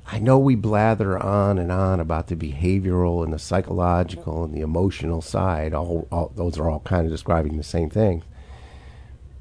[0.09, 4.61] I know we blather on and on about the behavioral and the psychological and the
[4.61, 5.75] emotional side.
[5.75, 8.22] All, all those are all kind of describing the same thing.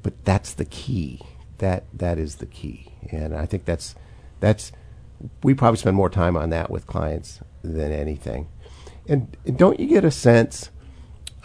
[0.02, 1.20] But that's the key.
[1.58, 3.94] That that is the key, and I think that's
[4.40, 4.72] that's
[5.42, 8.48] we probably spend more time on that with clients than anything.
[9.08, 10.70] And, and don't you get a sense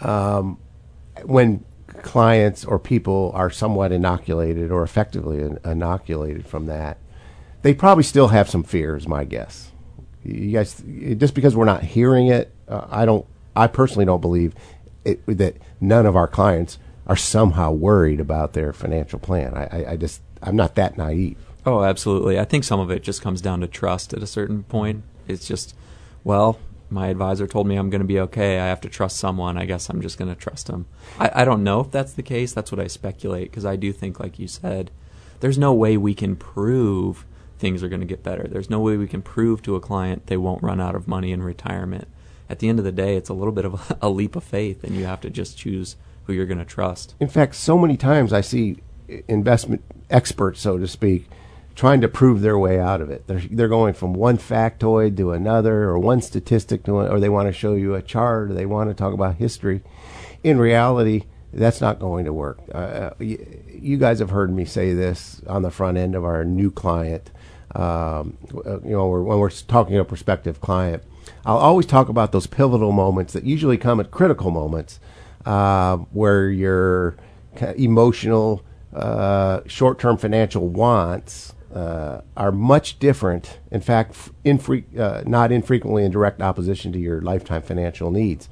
[0.00, 0.58] um,
[1.24, 1.64] when
[2.02, 6.98] clients or people are somewhat inoculated or effectively in- inoculated from that?
[7.62, 9.08] they probably still have some fears.
[9.08, 9.70] My guess.
[10.24, 10.82] You guys,
[11.16, 13.26] just because we're not hearing it, uh, I don't.
[13.56, 14.54] I personally don't believe
[15.04, 19.54] it, that none of our clients are somehow worried about their financial plan.
[19.54, 21.38] I, I, I just, I'm not that naive.
[21.64, 22.38] Oh, absolutely.
[22.38, 25.04] I think some of it just comes down to trust at a certain point.
[25.28, 25.74] It's just,
[26.24, 26.58] well,
[26.90, 28.58] my advisor told me I'm going to be okay.
[28.58, 29.56] I have to trust someone.
[29.56, 30.86] I guess I'm just going to trust him.
[31.18, 32.52] I, I don't know if that's the case.
[32.52, 34.90] That's what I speculate because I do think, like you said,
[35.40, 37.24] there's no way we can prove
[37.58, 38.46] things are going to get better.
[38.48, 41.32] There's no way we can prove to a client they won't run out of money
[41.32, 42.08] in retirement.
[42.48, 44.44] At the end of the day, it's a little bit of a, a leap of
[44.44, 45.96] faith, and you have to just choose
[46.32, 47.14] who you're going to trust.
[47.20, 48.78] In fact, so many times I see
[49.28, 51.28] investment experts, so to speak,
[51.74, 53.26] trying to prove their way out of it.
[53.26, 57.48] They're, they're going from one factoid to another, or one statistic to, or they want
[57.48, 59.82] to show you a chart, or they want to talk about history.
[60.42, 62.58] In reality, that's not going to work.
[62.74, 66.44] Uh, you, you guys have heard me say this on the front end of our
[66.44, 67.30] new client.
[67.74, 68.36] Um,
[68.84, 71.02] you know, when we're talking to a prospective client,
[71.46, 75.00] I'll always talk about those pivotal moments that usually come at critical moments
[75.44, 77.16] uh, where your
[77.76, 78.62] emotional,
[78.94, 83.58] uh, short term financial wants uh, are much different.
[83.70, 88.48] In fact, infre- uh, not infrequently in direct opposition to your lifetime financial needs.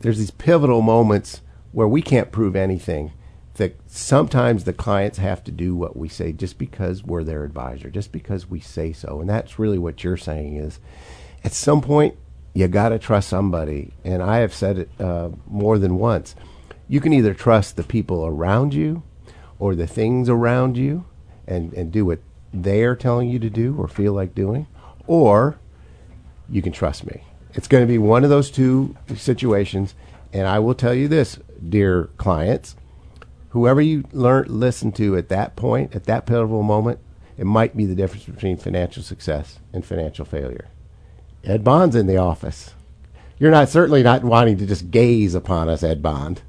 [0.00, 1.40] There's these pivotal moments
[1.72, 3.12] where we can't prove anything.
[3.54, 7.88] That sometimes the clients have to do what we say just because we're their advisor,
[7.88, 9.20] just because we say so.
[9.20, 10.80] And that's really what you're saying is
[11.44, 12.16] at some point,
[12.54, 13.92] you got to trust somebody.
[14.04, 16.34] And I have said it uh, more than once.
[16.88, 19.02] You can either trust the people around you
[19.58, 21.04] or the things around you
[21.46, 22.20] and, and do what
[22.52, 24.66] they're telling you to do or feel like doing,
[25.06, 25.58] or
[26.48, 27.24] you can trust me.
[27.52, 29.94] It's going to be one of those two situations.
[30.32, 31.38] And I will tell you this,
[31.68, 32.76] dear clients
[33.54, 36.98] whoever you learn listen to at that point, at that pivotal moment,
[37.38, 40.66] it might be the difference between financial success and financial failure.
[41.46, 42.74] Ed Bond's in the office.
[43.38, 46.42] You're not certainly not wanting to just gaze upon us, Ed Bond.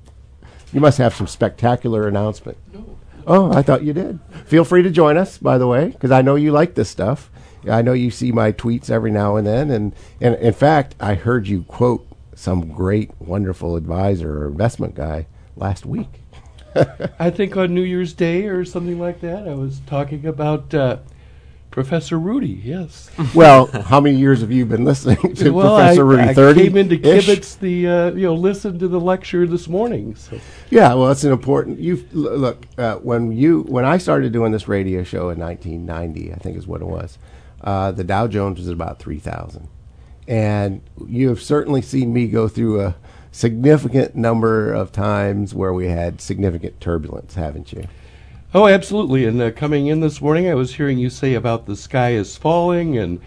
[0.72, 2.58] You must have some spectacular announcement.
[2.74, 2.98] No.
[3.28, 4.20] Oh, I thought you did.
[4.46, 7.32] Feel free to join us, by the way, because I know you like this stuff.
[7.70, 11.16] I know you see my tweets every now and then, and, and in fact, I
[11.16, 15.26] heard you quote some great, wonderful advisor or investment guy
[15.56, 16.22] last week.
[17.20, 20.98] I think on New Year's Day or something like that, I was talking about uh,
[21.76, 22.58] Professor Ruedi.
[22.64, 23.10] Yes.
[23.36, 26.30] Well, how many years have you been listening to well, Professor I, Ruedi?
[26.30, 26.64] I Thirty.
[26.64, 30.16] came into Kibitz the uh, you know listen to the lecture this morning.
[30.16, 31.80] So Yeah, well, it's an important.
[31.82, 36.38] You look uh, when you when I started doing this radio show in 1990, I
[36.38, 37.18] think is what it was.
[37.60, 39.68] Uh, the Dow Jones was about three thousand,
[40.30, 42.96] and you have certainly seen me go through a
[43.34, 47.86] significant number of times where we had significant turbulence, haven't you?
[48.56, 49.26] Oh, absolutely.
[49.26, 52.38] And uh, coming in this morning, I was hearing you say about the sky is
[52.38, 53.20] falling and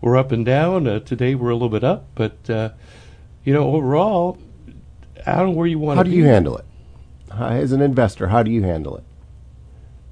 [0.00, 0.88] we're up and down.
[0.88, 2.70] Uh, today we're a little bit up, but uh,
[3.44, 4.38] you know, overall,
[5.24, 5.98] I don't know where you want.
[5.98, 6.64] To How do you handle it?
[7.30, 9.04] As an investor, how do you handle it?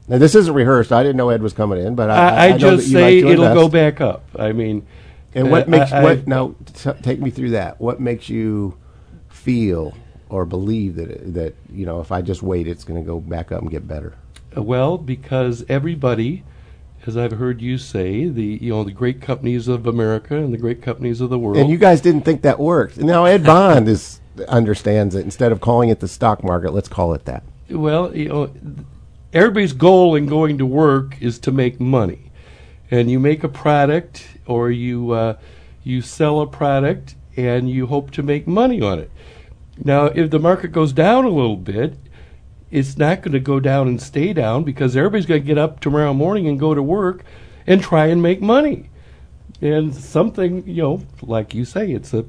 [0.07, 0.93] Now, this isn't rehearsed.
[0.93, 3.47] I didn't know Ed was coming in, but I, I, I, just say like it'll
[3.47, 3.55] invest.
[3.57, 4.25] go back up.
[4.39, 4.87] I mean,
[5.35, 6.55] And what uh, makes I- what now?
[6.75, 7.81] T- take me through that.
[7.81, 8.79] What makes you
[9.31, 9.95] feel
[10.29, 13.51] or believe that that you know if I just wait, it's going to go back
[13.51, 14.15] up and get better?
[14.57, 16.45] Uh, Well, because everybody,
[17.07, 20.59] as I've heard you say, the you know the great companies of America and the
[20.59, 21.57] great companies of the world.
[21.59, 22.99] And you guys didn't think that worked.
[22.99, 25.25] Now Ed Bond is understands it.
[25.25, 27.43] Instead of calling it the stock market, let's call it that.
[27.69, 28.51] well, you know,
[29.33, 32.31] everybody's goal in going to work is to make money,
[32.91, 35.37] and you make a product or you uh,
[35.85, 39.11] you sell a product and you hope to make money on it.
[39.83, 41.95] Now, if the market goes down a little bit,
[42.71, 45.81] it's not going to go down and stay down because everybody's going to get up
[45.81, 47.25] tomorrow morning and go to work
[47.67, 48.91] and try and make money.
[49.61, 52.25] And something, you know, like you say, it's a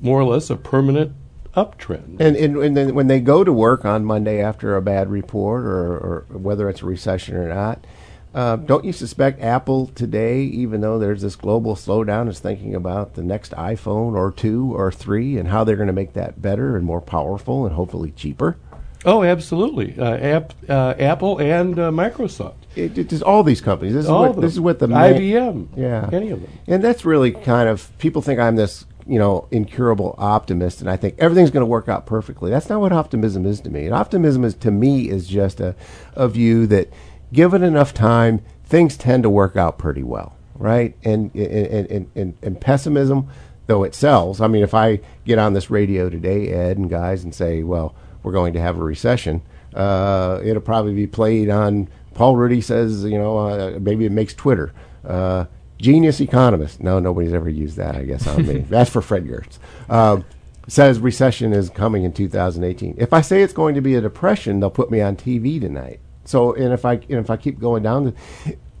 [0.00, 1.12] more or less a permanent
[1.54, 2.20] uptrend.
[2.20, 5.64] And, and, and then when they go to work on Monday after a bad report,
[5.64, 7.84] or, or whether it's a recession or not,
[8.32, 13.14] uh, don't you suspect Apple today, even though there's this global slowdown, is thinking about
[13.14, 16.76] the next iPhone or two or three and how they're going to make that better
[16.76, 18.56] and more powerful and hopefully cheaper?
[19.04, 19.98] Oh, absolutely.
[19.98, 22.54] Uh, app, uh, Apple and uh, Microsoft.
[22.76, 23.94] It, it is all these companies.
[23.94, 25.68] This is what this is what the IBM.
[25.76, 26.08] Yeah.
[26.12, 26.50] Any of them.
[26.66, 30.96] And that's really kind of people think I'm this, you know, incurable optimist, and I
[30.96, 32.50] think everything's going to work out perfectly.
[32.50, 33.86] That's not what optimism is to me.
[33.86, 35.74] And optimism is to me is just a,
[36.14, 36.92] a view that,
[37.32, 40.96] given enough time, things tend to work out pretty well, right?
[41.02, 43.28] And and and, and, and pessimism,
[43.66, 44.40] though it sells.
[44.40, 47.96] I mean, if I get on this radio today, Ed and guys, and say, well,
[48.22, 49.42] we're going to have a recession,
[49.74, 51.88] uh, it'll probably be played on.
[52.14, 54.72] Paul Ruedi says, you know, uh, maybe it makes Twitter.
[55.04, 55.46] Uh,
[55.78, 56.82] genius economist.
[56.82, 58.58] No, nobody's ever used that, I guess, on me.
[58.68, 59.58] That's for Fred Giertz.
[59.88, 60.24] Um,
[60.68, 62.96] says recession is coming in 2018.
[62.98, 66.00] If I say it's going to be a depression, they'll put me on TV tonight.
[66.24, 68.14] So, and if I and if I keep going down,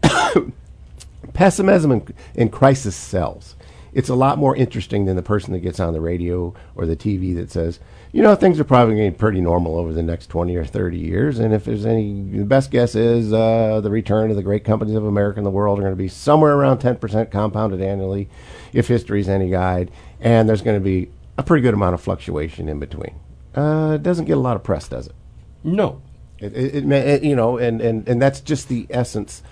[0.04, 0.52] the
[1.32, 3.56] pessimism and, and crisis sells.
[3.92, 6.96] It's a lot more interesting than the person that gets on the radio or the
[6.96, 7.80] TV that says,
[8.12, 10.64] you know, things are probably going to be pretty normal over the next 20 or
[10.64, 11.38] 30 years.
[11.38, 14.96] And if there's any, the best guess is uh, the return of the great companies
[14.96, 18.28] of America and the world are going to be somewhere around 10% compounded annually,
[18.72, 19.92] if history's any guide.
[20.20, 23.14] And there's going to be a pretty good amount of fluctuation in between.
[23.54, 25.14] Uh, it doesn't get a lot of press, does it?
[25.62, 26.02] No.
[26.38, 29.42] It, it, it, you know, and, and, and that's just the essence.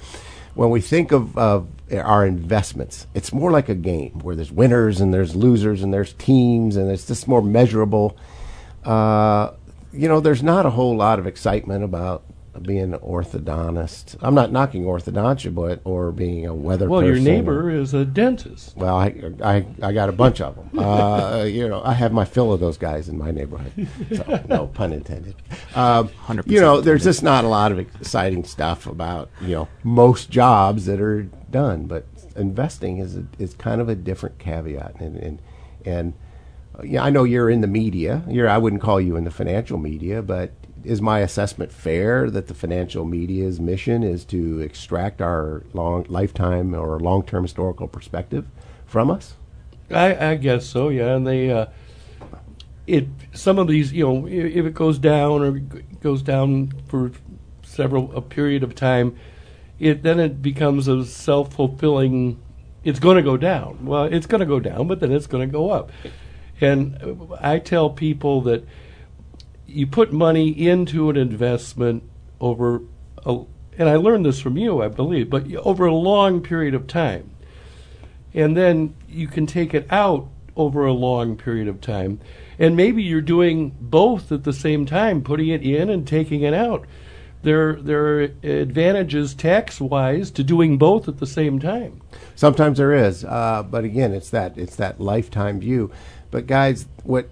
[0.55, 5.01] When we think of, of our investments, it's more like a game where there's winners
[5.01, 8.17] and there's losers and there's teams and it's just more measurable.
[8.85, 9.53] Uh,
[9.93, 12.25] you know, there's not a whole lot of excitement about
[12.63, 14.17] being an orthodontist.
[14.21, 16.89] I'm not knocking orthodontia, but or being a weather.
[16.89, 17.25] Well, your person.
[17.25, 18.77] neighbor is a dentist.
[18.77, 20.79] Well, I, I, I got a bunch of them.
[20.79, 23.89] Uh, you know, I have my fill of those guys in my neighborhood.
[24.15, 25.37] So, no pun intended.
[25.75, 29.69] Um, 100% you know, there's just not a lot of exciting stuff about you know
[29.85, 32.07] most jobs that are done, but
[32.37, 35.43] investing is a, is kind of a different caveat, and and
[35.85, 36.15] and
[36.85, 38.23] yeah, I know you're in the media.
[38.29, 40.53] You're I wouldn't call you in the financial media, but
[40.85, 46.75] is my assessment fair that the financial media's mission is to extract our long lifetime
[46.75, 48.47] or long term historical perspective
[48.87, 49.35] from us?
[49.91, 50.89] I, I guess so.
[50.89, 51.67] Yeah, and they, uh,
[52.87, 55.59] it some of these, you know, if it goes down or
[56.01, 57.13] goes down for
[57.63, 59.17] several a period of time,
[59.79, 62.39] it then it becomes a self fulfilling.
[62.85, 63.85] It's going to go down.
[63.85, 65.91] Well, it's going to go down, but then it's going to go up.
[66.61, 68.65] And I tell people that
[69.67, 72.03] you put money into an investment
[72.41, 72.83] over,
[73.25, 73.41] a,
[73.77, 77.31] and I learned this from you, I believe, but over a long period of time.
[78.35, 82.21] And then you can take it out over a long period of time.
[82.59, 86.55] And maybe you're doing both at the same time, putting it in and taking it
[86.55, 86.87] out.
[87.43, 92.03] There, there are advantages tax wise to doing both at the same time.
[92.35, 95.93] Sometimes there is, uh, but again, it's that it's that lifetime view.
[96.31, 97.29] But guys, what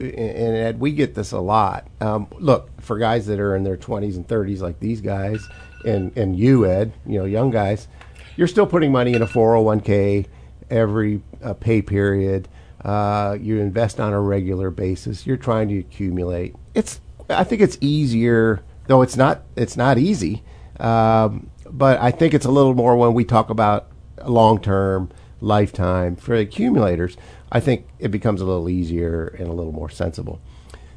[0.00, 1.86] and Ed, we get this a lot.
[2.00, 5.48] Um, look, for guys that are in their 20s and 30s, like these guys,
[5.84, 7.88] and and you, Ed, you know, young guys,
[8.36, 10.26] you're still putting money in a 401k
[10.70, 12.48] every uh, pay period.
[12.84, 15.26] Uh, you invest on a regular basis.
[15.26, 16.56] You're trying to accumulate.
[16.74, 20.42] It's I think it's easier, though it's not it's not easy.
[20.80, 23.86] Um, but I think it's a little more when we talk about
[24.26, 27.16] long term, lifetime for accumulators.
[27.52, 30.40] I think it becomes a little easier and a little more sensible.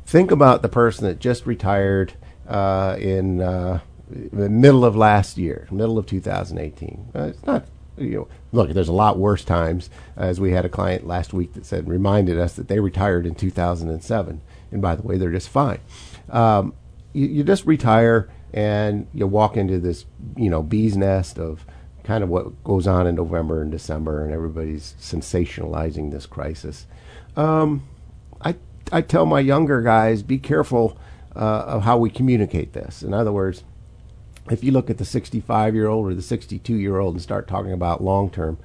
[0.06, 2.14] Think about the person that just retired
[2.48, 7.12] uh, in uh, the middle of last year, middle of 2018.
[7.14, 7.66] Uh, it's not
[7.98, 9.90] you know, look, there's a lot worse times.
[10.16, 13.36] As we had a client last week that said, reminded us that they retired in
[13.36, 14.42] 2007,
[14.72, 15.80] and by the way, they're just fine.
[16.30, 16.74] Um,
[17.14, 21.66] you, you, just retire and you walk into this, you know, bee's nest of
[22.06, 26.86] kind of what goes on in November and December, and everybody's sensationalizing this crisis.
[27.36, 27.88] Um,
[28.42, 28.56] I
[28.92, 30.98] I tell my younger guys, be careful
[31.36, 33.04] uh, of how we communicate this.
[33.04, 33.64] In other words
[34.50, 37.48] if you look at the 65 year old or the 62 year old and start
[37.48, 38.58] talking about long term,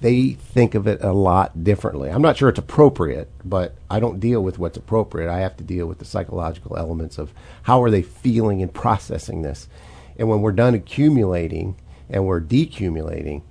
[0.00, 2.08] they think of it a lot differently.
[2.08, 5.30] I'm not sure it's appropriate, but I don't deal with what's appropriate.
[5.30, 7.32] I have to deal with the psychological elements of
[7.64, 9.68] how are they feeling and processing this.
[10.16, 11.76] And when we're done accumulating
[12.10, 13.42] and we're decumulating,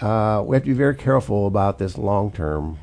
[0.00, 2.78] uh, we have to be very careful about this long term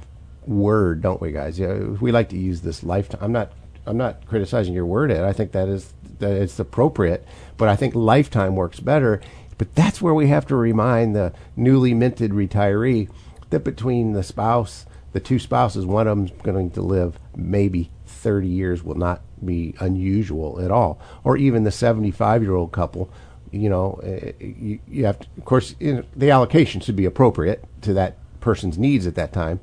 [0.45, 1.59] word, don't we, guys?
[1.59, 3.19] Yeah, we like to use this lifetime.
[3.21, 3.51] I'm not.
[3.85, 5.25] I'm not criticizing your word, Ed.
[5.25, 7.27] I think that is that it's appropriate
[7.57, 9.21] but I think lifetime works better.
[9.57, 13.09] But that's where we have to remind the newly minted retiree
[13.51, 18.47] that between the spouse, the two spouses, one of them's going to live maybe 30
[18.47, 20.99] years will not be unusual at all.
[21.23, 23.09] Or even the 75 year old couple,
[23.53, 27.93] you know, eh, you, you have to, of course, the allocation should be appropriate to
[27.93, 29.59] that person's needs at that time.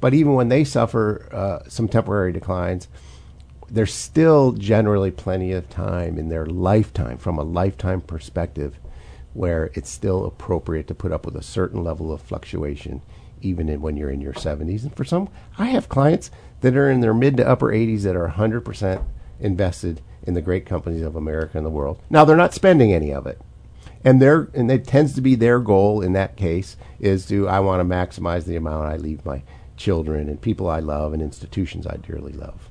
[0.00, 2.88] But even when they suffer uh, some temporary declines,
[3.68, 8.78] there's still generally plenty of time in their lifetime, from a lifetime perspective,
[9.34, 13.02] where it's still appropriate to put up with a certain level of fluctuation,
[13.42, 14.82] even in, when you're in your 70s.
[14.82, 15.28] And for some,
[15.58, 16.30] I have clients
[16.60, 19.04] that are in their mid to upper 80s that are 100%
[19.40, 22.00] invested in the great companies of America and the world.
[22.10, 23.40] Now, they're not spending any of it.
[24.04, 27.60] And their and it tends to be their goal in that case is to I
[27.60, 29.42] want to maximize the amount I leave my
[29.76, 32.70] children and people I love and institutions I dearly love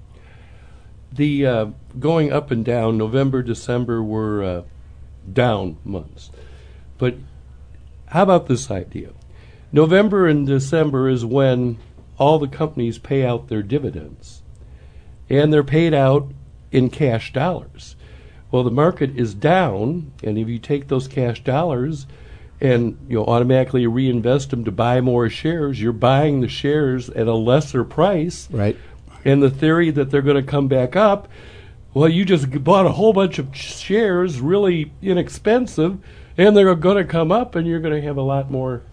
[1.15, 1.65] the uh,
[1.99, 4.61] going up and down, November, December were uh,
[5.31, 6.29] down months.
[6.97, 7.15] But
[8.07, 9.11] how about this idea?
[9.71, 11.77] November and December is when
[12.17, 14.41] all the companies pay out their dividends,
[15.29, 16.31] and they're paid out
[16.75, 17.95] in cash dollars.
[18.51, 22.05] Well, the market is down, and if you take those cash dollars
[22.61, 27.27] and you know automatically reinvest them to buy more shares, you're buying the shares at
[27.27, 28.47] a lesser price.
[28.51, 28.77] Right
[29.25, 31.27] and the theory that they're going to come back up.
[31.93, 35.97] Well, you just bought a whole bunch of shares, really inexpensive,
[36.37, 38.83] and they're going to come up, and you're going to have a lot more.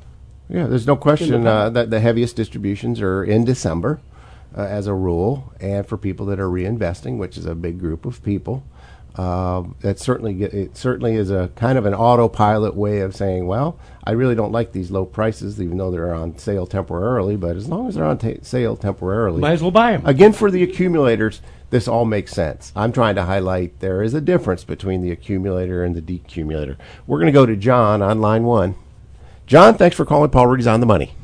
[0.48, 4.00] Yeah, there's no question uh, that the heaviest distributions are in December,
[4.56, 8.04] uh, as a rule, and for people that are reinvesting, which is a big group
[8.04, 8.64] of people.
[9.14, 13.78] Uh, that certainly it certainly is a kind of an autopilot way of saying, well,
[14.04, 17.36] I really don't like these low prices, even though they're on sale temporarily.
[17.36, 20.06] But as long as they're on ta- sale temporarily, might as well buy them.
[20.06, 22.72] Again, for the accumulators, this all makes sense.
[22.74, 26.78] I'm trying to highlight there is a difference between the accumulator and the decumulator.
[27.06, 28.76] We're going to go to John on line one.
[29.46, 30.30] John, thanks for calling.
[30.30, 31.14] Paul Ruedi's on the money.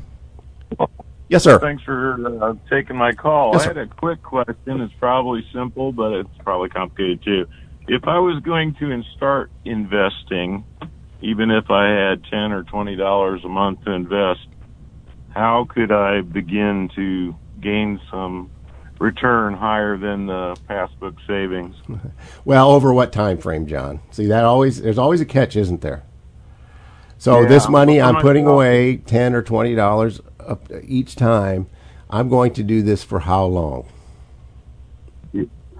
[1.29, 1.59] Yes, sir.
[1.59, 3.53] Thanks for uh, taking my call.
[3.53, 4.81] Yes, I had a quick question.
[4.81, 7.47] It's probably simple, but it's probably complicated too
[7.89, 10.63] if I was going to start investing,
[11.21, 14.47] even if I had ten or twenty dollars a month to invest,
[15.31, 18.51] how could I begin to gain some
[18.99, 21.75] return higher than the passbook savings?
[22.45, 24.01] Well, over what time frame, John?
[24.11, 26.03] See that always there's always a catch, isn't there?
[27.17, 30.21] So yeah, this money I'm putting away ten or twenty dollars
[30.83, 31.67] each time.
[32.09, 33.85] I'm going to do this for how long?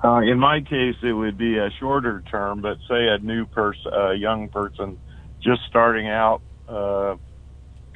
[0.04, 3.92] Uh, in my case, it would be a shorter term, but say a new person,
[3.94, 4.98] a young person
[5.42, 7.16] just starting out, uh,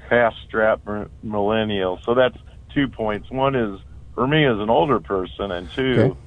[0.10, 0.82] fast strap
[1.22, 2.00] millennial.
[2.04, 2.38] So that's
[2.74, 3.30] two points.
[3.30, 3.80] One is
[4.16, 6.18] for me as an older person, and two,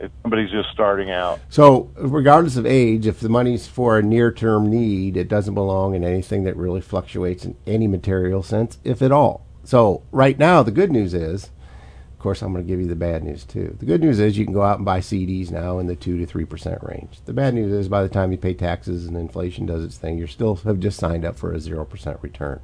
[0.00, 1.40] if somebody's just starting out.
[1.48, 5.94] So, regardless of age, if the money's for a near term need, it doesn't belong
[5.94, 9.46] in anything that really fluctuates in any material sense, if at all.
[9.64, 12.94] So, right now, the good news is, of course, I'm going to give you the
[12.94, 13.76] bad news too.
[13.78, 16.24] The good news is you can go out and buy CDs now in the 2
[16.24, 17.18] to 3% range.
[17.24, 20.18] The bad news is by the time you pay taxes and inflation does its thing,
[20.18, 22.60] you still have just signed up for a 0% return.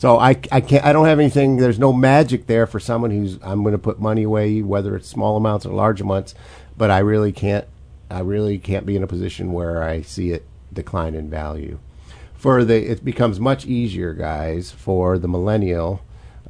[0.00, 3.38] So I, I can't I don't have anything there's no magic there for someone who's
[3.42, 6.34] I'm going to put money away whether it's small amounts or large amounts
[6.74, 7.66] but I really can't
[8.10, 11.80] I really can't be in a position where I see it decline in value.
[12.32, 16.00] For the it becomes much easier guys for the millennial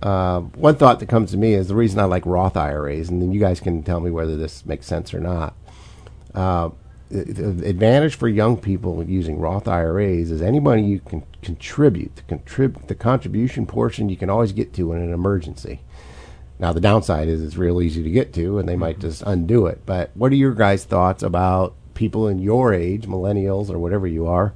[0.03, 3.21] uh, one thought that comes to me is the reason I like Roth IRAs and
[3.21, 5.55] then you guys can tell me whether this makes sense or not.
[6.35, 6.71] Uh,
[7.11, 12.15] the advantage for young people using Roth IRAs is anybody you can contribute.
[12.17, 15.81] The, contrib- the contribution portion you can always get to in an emergency.
[16.61, 19.67] Now the downside is it's real easy to get to, and they might just undo
[19.67, 19.81] it.
[19.87, 24.27] But what are your guys' thoughts about people in your age, millennials or whatever you
[24.27, 24.53] are?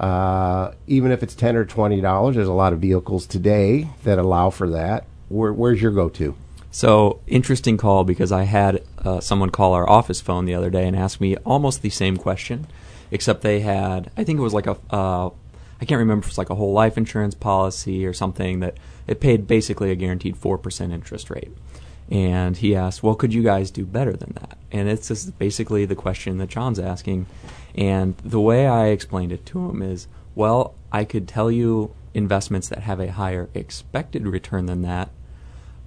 [0.00, 4.18] Uh, even if it's ten or twenty dollars, there's a lot of vehicles today that
[4.18, 5.04] allow for that.
[5.28, 6.34] Where, where's your go-to?
[6.70, 10.86] So interesting call because I had uh, someone call our office phone the other day
[10.86, 12.66] and ask me almost the same question,
[13.10, 15.30] except they had I think it was like a uh,
[15.80, 19.20] I can't remember if it's like a whole life insurance policy or something that it
[19.20, 21.52] paid basically a guaranteed four percent interest rate.
[22.10, 25.84] And he asked, "Well, could you guys do better than that?" And it's just basically
[25.86, 27.26] the question that John's asking.
[27.74, 32.68] And the way I explained it to him is, "Well, I could tell you investments
[32.68, 35.10] that have a higher expected return than that,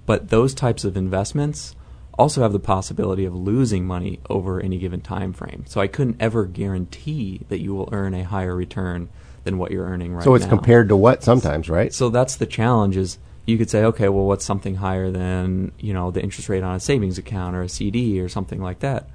[0.06, 1.74] but those types of investments
[2.18, 5.64] also have the possibility of losing money over any given time frame.
[5.66, 9.08] So I couldn't ever guarantee that you will earn a higher return
[9.44, 10.24] than what you're earning right now.
[10.24, 11.94] So it's compared to what sometimes, right?
[11.94, 15.92] So that's the challenge is you could say, okay, well, what's something higher than, you
[15.92, 19.08] know, the interest rate on a savings account or a CD or something like that?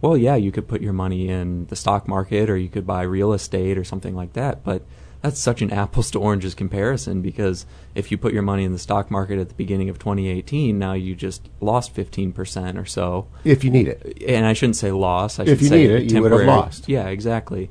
[0.00, 3.02] Well, yeah, you could put your money in the stock market or you could buy
[3.02, 4.82] real estate or something like that, but
[5.22, 8.78] that's such an apples to oranges comparison because if you put your money in the
[8.78, 13.26] stock market at the beginning of 2018, now you just lost 15% or so.
[13.44, 14.22] If you need it.
[14.26, 15.38] And I shouldn't say loss.
[15.38, 16.88] I If should you say need it, you would have temporary- lost.
[16.88, 17.70] Yeah, exactly.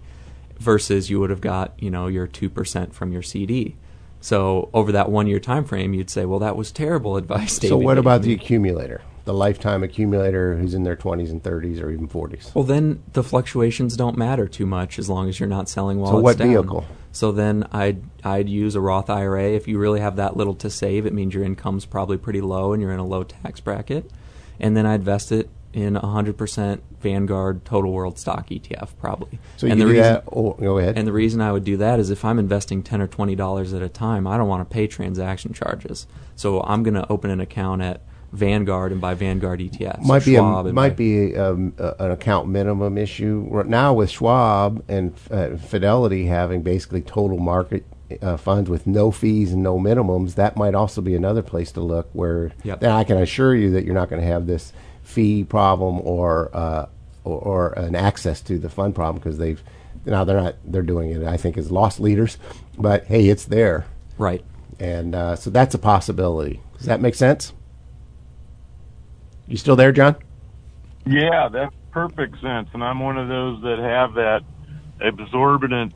[0.59, 3.75] Versus you would have got, you know, your 2% from your CD.
[4.21, 7.57] So over that one year time frame, you'd say, well, that was terrible advice.
[7.57, 11.89] So what about the accumulator, the lifetime accumulator who's in their 20s and 30s or
[11.89, 12.53] even 40s?
[12.53, 16.11] Well, then the fluctuations don't matter too much as long as you're not selling while
[16.11, 16.49] So it's what down.
[16.49, 16.85] vehicle?
[17.11, 19.45] So then I'd I'd use a Roth IRA.
[19.45, 22.73] If you really have that little to save, it means your income's probably pretty low
[22.73, 24.11] and you're in a low tax bracket.
[24.59, 29.39] And then I'd invest it in a 100% Vanguard Total World Stock ETF, probably.
[29.57, 30.23] So you and can the do reason, that.
[30.31, 30.97] Oh, go ahead.
[30.97, 33.73] and the reason I would do that is if I'm investing ten or twenty dollars
[33.73, 36.07] at a time, I don't want to pay transaction charges.
[36.35, 38.01] So I'm going to open an account at
[38.31, 40.01] Vanguard and buy Vanguard ETFs.
[40.03, 44.09] might be Schwab a, might be um, a, an account minimum issue Right now with
[44.11, 47.85] Schwab and uh, Fidelity having basically total market
[48.21, 50.35] uh, funds with no fees and no minimums.
[50.35, 52.83] That might also be another place to look where Yep.
[52.83, 54.73] I can assure you that you're not going to have this
[55.09, 56.85] fee problem or, uh,
[57.23, 59.61] or or an access to the fund problem because they've
[60.05, 62.37] now they're not they're doing it I think as lost leaders,
[62.77, 63.85] but hey, it's there
[64.17, 64.43] right.
[64.79, 66.61] and uh, so that's a possibility.
[66.77, 67.53] Does that make sense?
[69.47, 70.15] You still there, John?
[71.05, 72.69] Yeah, that's perfect sense.
[72.73, 74.41] And I'm one of those that have that
[75.01, 75.93] absorbent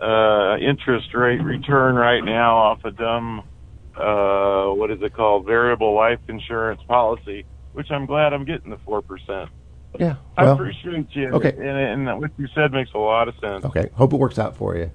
[0.00, 3.42] uh, interest rate return right now off a dumb,
[3.96, 8.76] uh, what is it called, variable life insurance policy, which I'm glad I'm getting the
[8.76, 9.48] 4%.
[9.98, 10.16] Yeah.
[10.36, 11.28] I appreciate you.
[11.30, 11.50] okay.
[11.50, 13.64] And, and what you said makes a lot of sense.
[13.64, 13.90] okay.
[13.94, 14.90] Hope it works out for you.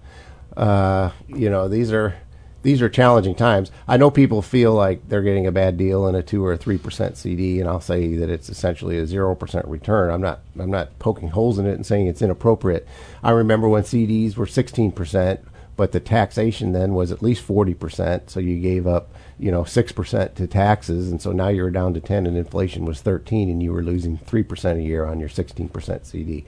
[0.55, 2.15] Uh, you know, these are
[2.63, 3.71] these are challenging times.
[3.87, 6.57] I know people feel like they're getting a bad deal in a two or a
[6.57, 10.09] three percent CD, and I'll say that it's essentially a zero percent return.
[10.09, 12.87] I'm not I'm not poking holes in it and saying it's inappropriate.
[13.23, 15.41] I remember when CDs were sixteen percent,
[15.75, 18.31] but the taxation then was at least forty percent.
[18.31, 21.93] So you gave up you know six percent to taxes, and so now you're down
[21.93, 25.19] to ten, and inflation was thirteen, and you were losing three percent a year on
[25.19, 26.45] your sixteen percent CD.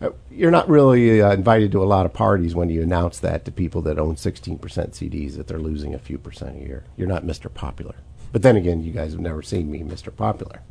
[0.00, 3.44] Uh, You're not really uh, invited to a lot of parties when you announce that
[3.44, 6.84] to people that own 16% CDs that they're losing a few percent a year.
[6.96, 7.52] You're not Mr.
[7.52, 7.96] Popular.
[8.32, 10.14] But then again, you guys have never seen me Mr.
[10.14, 10.62] Popular.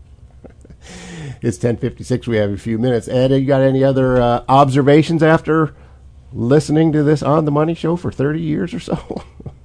[1.41, 2.25] it's 10:56.
[2.25, 3.07] We have a few minutes.
[3.07, 5.75] Ed, you got any other uh, observations after
[6.33, 9.23] listening to this on the Money Show for 30 years or so?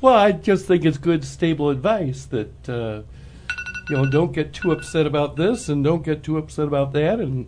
[0.00, 3.02] Well, I just think it's good, stable advice that uh,
[3.88, 7.20] you know don't get too upset about this and don't get too upset about that.
[7.20, 7.46] And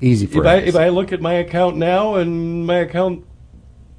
[0.00, 3.24] Easy for if I if I look at my account now and my account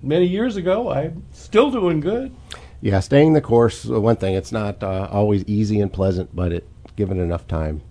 [0.01, 2.35] many years ago, I'm still doing good.
[2.81, 3.89] Yeah, staying the course.
[3.89, 7.81] uh, One thing, it's not uh, always easy and pleasant, but it given enough time,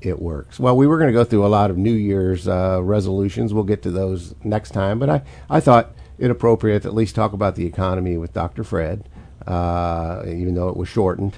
[0.00, 0.58] it works.
[0.58, 3.54] Well, we were going to go through a lot of New Year's uh, resolutions.
[3.54, 4.98] We'll get to those next time.
[4.98, 8.64] But I, I thought it appropriate to at least talk about the economy with Dr.
[8.64, 9.08] Fred,
[9.46, 11.36] uh, even though it was shortened.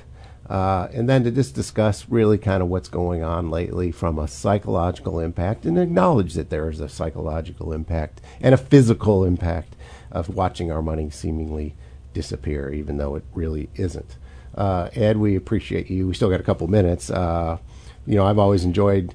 [0.49, 4.27] Uh, and then to just discuss really kind of what's going on lately from a
[4.27, 9.77] psychological impact and acknowledge that there is a psychological impact and a physical impact
[10.11, 11.75] of watching our money seemingly
[12.15, 14.17] disappear, even though it really isn't.
[14.55, 16.09] Uh, Ed, we appreciate you.
[16.09, 17.11] We still got a couple minutes.
[17.11, 17.59] Uh,
[18.07, 19.15] you know, I've always enjoyed.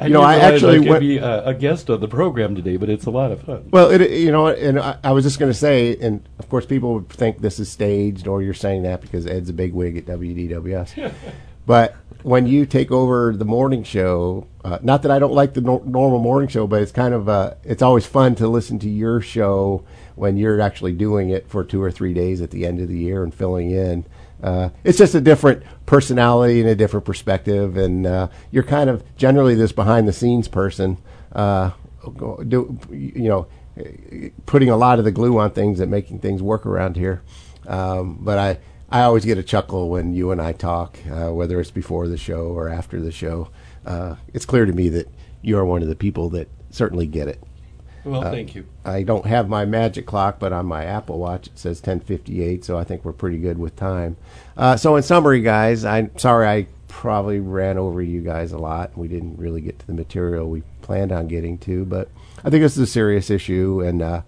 [0.00, 2.54] I you know, I actually I could went, be a, a guest on the program
[2.54, 3.68] today, but it's a lot of fun.
[3.70, 6.64] well, it, you know, and I, I was just going to say, and of course,
[6.64, 9.96] people would think this is staged, or you're saying that because Ed's a big wig
[9.96, 11.12] at WDWS.
[11.66, 15.60] but when you take over the morning show, uh, not that I don't like the
[15.60, 18.88] nor- normal morning show, but it's kind of uh, it's always fun to listen to
[18.88, 22.80] your show when you're actually doing it for two or three days at the end
[22.80, 24.04] of the year and filling in.
[24.42, 29.02] Uh, it's just a different personality and a different perspective, and uh, you're kind of
[29.16, 30.98] generally this behind the scenes person.
[31.32, 31.70] Uh,
[32.46, 33.46] do, you know,
[34.46, 37.22] putting a lot of the glue on things and making things work around here.
[37.66, 38.58] Um, but I,
[38.90, 42.16] I always get a chuckle when you and I talk, uh, whether it's before the
[42.16, 43.50] show or after the show.
[43.84, 45.08] Uh, it's clear to me that
[45.42, 47.42] you are one of the people that certainly get it.
[48.10, 48.64] Well, Uh, thank you.
[48.84, 52.78] I don't have my magic clock, but on my Apple Watch it says 10:58, so
[52.78, 54.16] I think we're pretty good with time.
[54.56, 58.96] Uh, so, in summary, guys, I'm sorry I probably ran over you guys a lot.
[58.96, 62.08] We didn't really get to the material we planned on getting to, but
[62.44, 64.22] I think this is a serious issue, and uh,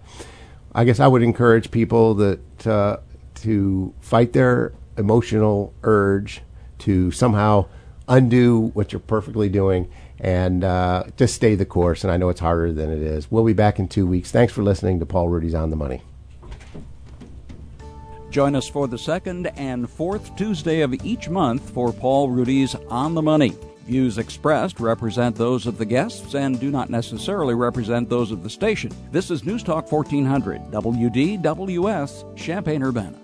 [0.73, 2.97] I guess I would encourage people that uh,
[3.35, 6.41] to fight their emotional urge
[6.79, 7.65] to somehow
[8.07, 9.87] undo what you're perfectly doing
[10.21, 12.03] and uh, just stay the course.
[12.03, 13.29] And I know it's harder than it is.
[13.29, 14.31] We'll be back in two weeks.
[14.31, 16.01] Thanks for listening to Paul Ruedi's On the Money.
[18.29, 23.13] Join us for the second and fourth Tuesday of each month for Paul Ruedi's On
[23.15, 23.57] the Money.
[23.87, 28.49] Views expressed represent those of the guests and do not necessarily represent those of the
[28.49, 28.91] station.
[29.11, 33.17] This is News Talk 1400, WDWS, Champaign Urbana.